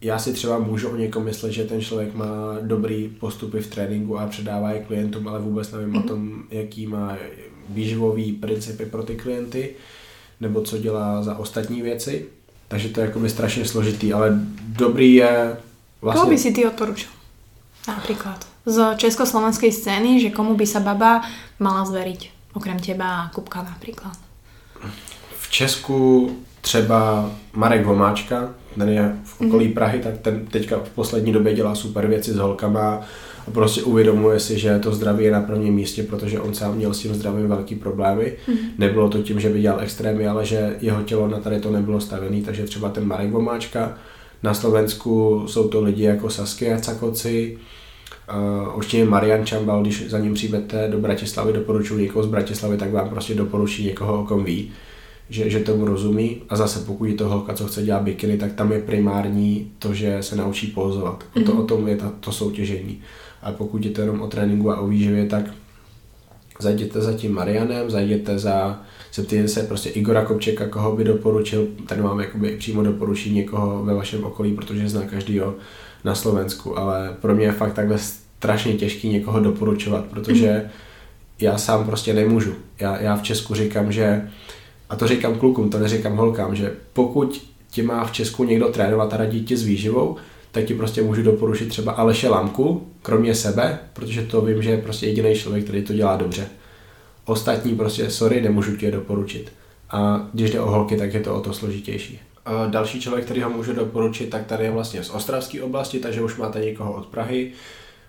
[0.00, 4.18] já si třeba můžu o někom myslet, že ten člověk má dobrý postupy v tréninku
[4.18, 5.96] a předává je klientům, ale vůbec nevím mm-hmm.
[5.96, 6.08] o mhm.
[6.08, 7.16] tom, jaký má
[7.68, 9.74] výživový principy pro ty klienty,
[10.42, 12.26] nebo co dělá za ostatní věci.
[12.68, 14.28] Takže to je jakoby strašně složitý, ale
[14.66, 15.56] dobrý je
[16.02, 16.20] vlastně...
[16.20, 17.10] Koho by si ty odporučil?
[17.88, 21.26] Například z československej scény, že komu by sa baba
[21.58, 24.14] mala zveriť, okrem teba a Kupka například.
[25.52, 26.30] V Česku
[26.60, 29.74] třeba Marek Vomáčka, ten je v okolí mm-hmm.
[29.74, 33.00] Prahy, tak ten teďka v poslední době dělá super věci s holkama
[33.48, 36.94] a prostě uvědomuje si, že to zdraví je na prvním místě, protože on sám měl
[36.94, 38.32] s tím zdravím velký problémy.
[38.48, 38.56] Mm-hmm.
[38.78, 42.00] Nebylo to tím, že by dělal extrémy, ale že jeho tělo na tady to nebylo
[42.00, 43.98] stavený, takže třeba ten Marek Vomáčka,
[44.42, 47.58] na Slovensku jsou to lidi jako Saskia Cakoci,
[48.68, 52.92] uh, určitě Marian Čambal, když za ním přijdete do Bratislavy, doporučuji někoho z Bratislavy, tak
[52.92, 54.72] vám prostě doporučí někoho, o kom ví
[55.32, 58.52] že, že tomu rozumí a zase pokud je to holka, co chce dělat bikiny, tak
[58.52, 61.24] tam je primární to, že se naučí pozovat.
[61.34, 61.42] Mm-hmm.
[61.42, 61.60] O, to, mhm.
[61.60, 63.00] o tom je ta, to soutěžení.
[63.42, 65.44] A pokud je to jenom o tréninku a o výživě, tak
[66.58, 68.82] zajděte za tím Marianem, zajděte za,
[69.14, 73.94] zeptejte se prostě Igora Kopčeka, koho by doporučil, ten vám jakoby přímo doporučí někoho ve
[73.94, 75.54] vašem okolí, protože zná každýho
[76.04, 80.70] na Slovensku, ale pro mě je fakt takhle strašně těžký někoho doporučovat, protože mm-hmm.
[81.40, 82.54] já sám prostě nemůžu.
[82.80, 84.28] Já, já v Česku říkám, že
[84.92, 89.14] a to říkám klukům, to neříkám holkám, že pokud ti má v Česku někdo trénovat
[89.14, 90.16] a radit ti s výživou,
[90.50, 94.78] tak ti prostě můžu doporučit třeba Aleše Lamku, kromě sebe, protože to vím, že je
[94.78, 96.48] prostě jediný člověk, který to dělá dobře.
[97.24, 99.52] Ostatní prostě, sorry, nemůžu ti je doporučit.
[99.90, 102.20] A když jde o holky, tak je to o to složitější.
[102.44, 106.22] A další člověk, který ho můžu doporučit, tak tady je vlastně z Ostravské oblasti, takže
[106.22, 107.52] už máte někoho od Prahy,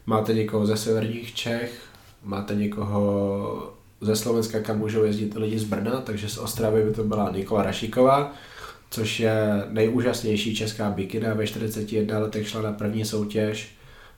[0.06, 1.82] máte někoho ze severních Čech,
[2.24, 3.74] máte někoho
[4.06, 7.64] ze Slovenska, kam můžou jezdit lidi z Brna, takže z Ostravy by to byla Nikola
[7.64, 8.34] Rašíková,
[8.90, 11.34] což je nejúžasnější česká bikina.
[11.34, 13.76] Ve 41 letech šla na první soutěž,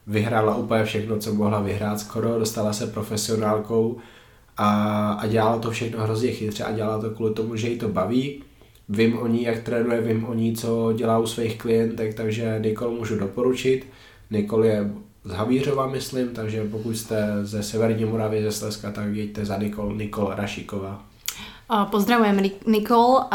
[0.07, 3.97] vyhrála úplně všechno, co mohla vyhrát skoro, dostala se profesionálkou
[4.57, 7.89] a, a dělala to všechno hrozně chytře a dělala to kvůli tomu, že jí to
[7.89, 8.43] baví.
[8.89, 12.91] Vím o ní, jak trénuje, vím o ní, co dělá u svých klientek, takže Nikol
[12.91, 13.87] můžu doporučit.
[14.31, 14.91] Nikol je
[15.25, 19.95] z Havířova, myslím, takže pokud jste ze Severní Moravy, ze Slezska, tak jeďte za Nikol,
[19.95, 21.01] Nikol Rašíková.
[21.65, 23.25] Pozdravujem Nikol.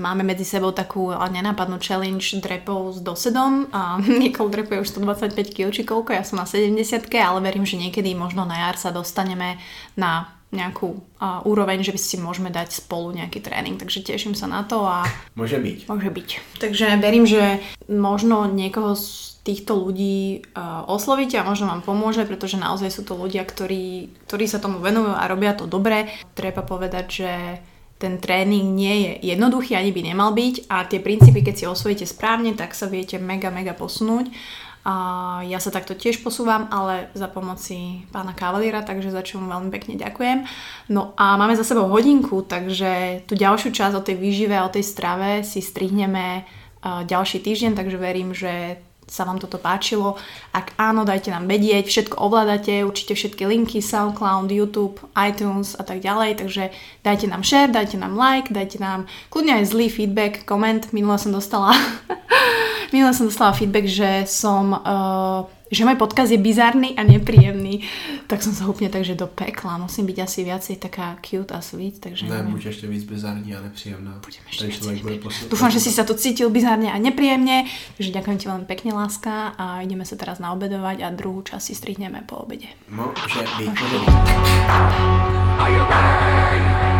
[0.00, 3.68] Máme medzi sebou takú nenápadnú challenge drepov s dosedom.
[4.24, 6.80] Nikol drepuje už 125 kg či koľko, ja som na 70
[7.12, 9.60] ale verím, že niekedy možno na jar sa dostaneme
[10.00, 10.96] na nejakú
[11.44, 13.76] úroveň, že by si môžeme dať spolu nejaký tréning.
[13.76, 15.04] Takže teším sa na to a...
[15.36, 15.92] Môže byť.
[15.92, 16.28] Môže byť.
[16.56, 22.58] Takže verím, že možno niekoho z týchto ľudí uh, oslovíte a možno vám pomôže, pretože
[22.58, 26.10] naozaj sú to ľudia, ktorí, ktorí sa tomu venujú a robia to dobre.
[26.34, 27.30] Treba povedať, že
[27.96, 32.04] ten tréning nie je jednoduchý, ani by nemal byť a tie princípy, keď si osvojíte
[32.04, 34.28] správne, tak sa viete mega, mega posunúť.
[34.86, 34.94] A
[35.42, 39.74] ja sa takto tiež posúvam, ale za pomoci pána Kavalíra, takže za čo mu veľmi
[39.74, 40.46] pekne ďakujem.
[40.94, 44.86] No a máme za sebou hodinku, takže tu ďalšiu časť o tej výžive, o tej
[44.86, 46.46] strave si strihneme
[46.86, 50.18] ďalší týždeň, takže verím, že sa vám toto páčilo.
[50.50, 56.02] Ak áno, dajte nám vedieť, všetko ovládate, určite všetky linky, SoundCloud, YouTube, iTunes a tak
[56.02, 56.74] ďalej, takže
[57.06, 60.90] dajte nám share, dajte nám like, dajte nám kľudne aj zlý feedback, koment.
[60.90, 61.70] Minule som dostala
[62.94, 67.82] minule som dostala feedback, že som uh, že môj podkaz je bizarný a nepríjemný,
[68.30, 69.78] tak som sa úplne tak, že do pekla.
[69.78, 72.52] Musím byť asi viacej taká cute a sweet, takže Ne, neviem.
[72.52, 74.20] buď ještě víc bizarní a nepříjemná.
[74.24, 74.42] Budem
[75.02, 75.18] bude
[75.70, 79.82] že si sa to cítil bizárne a nepríjemne, takže ďakujem ti veľmi pekne, láska, a
[79.82, 82.68] ideme sa teraz naobedovať a druhú časť si strihneme po obede.
[82.88, 84.02] No, že by, že byť.
[85.58, 86.95] by.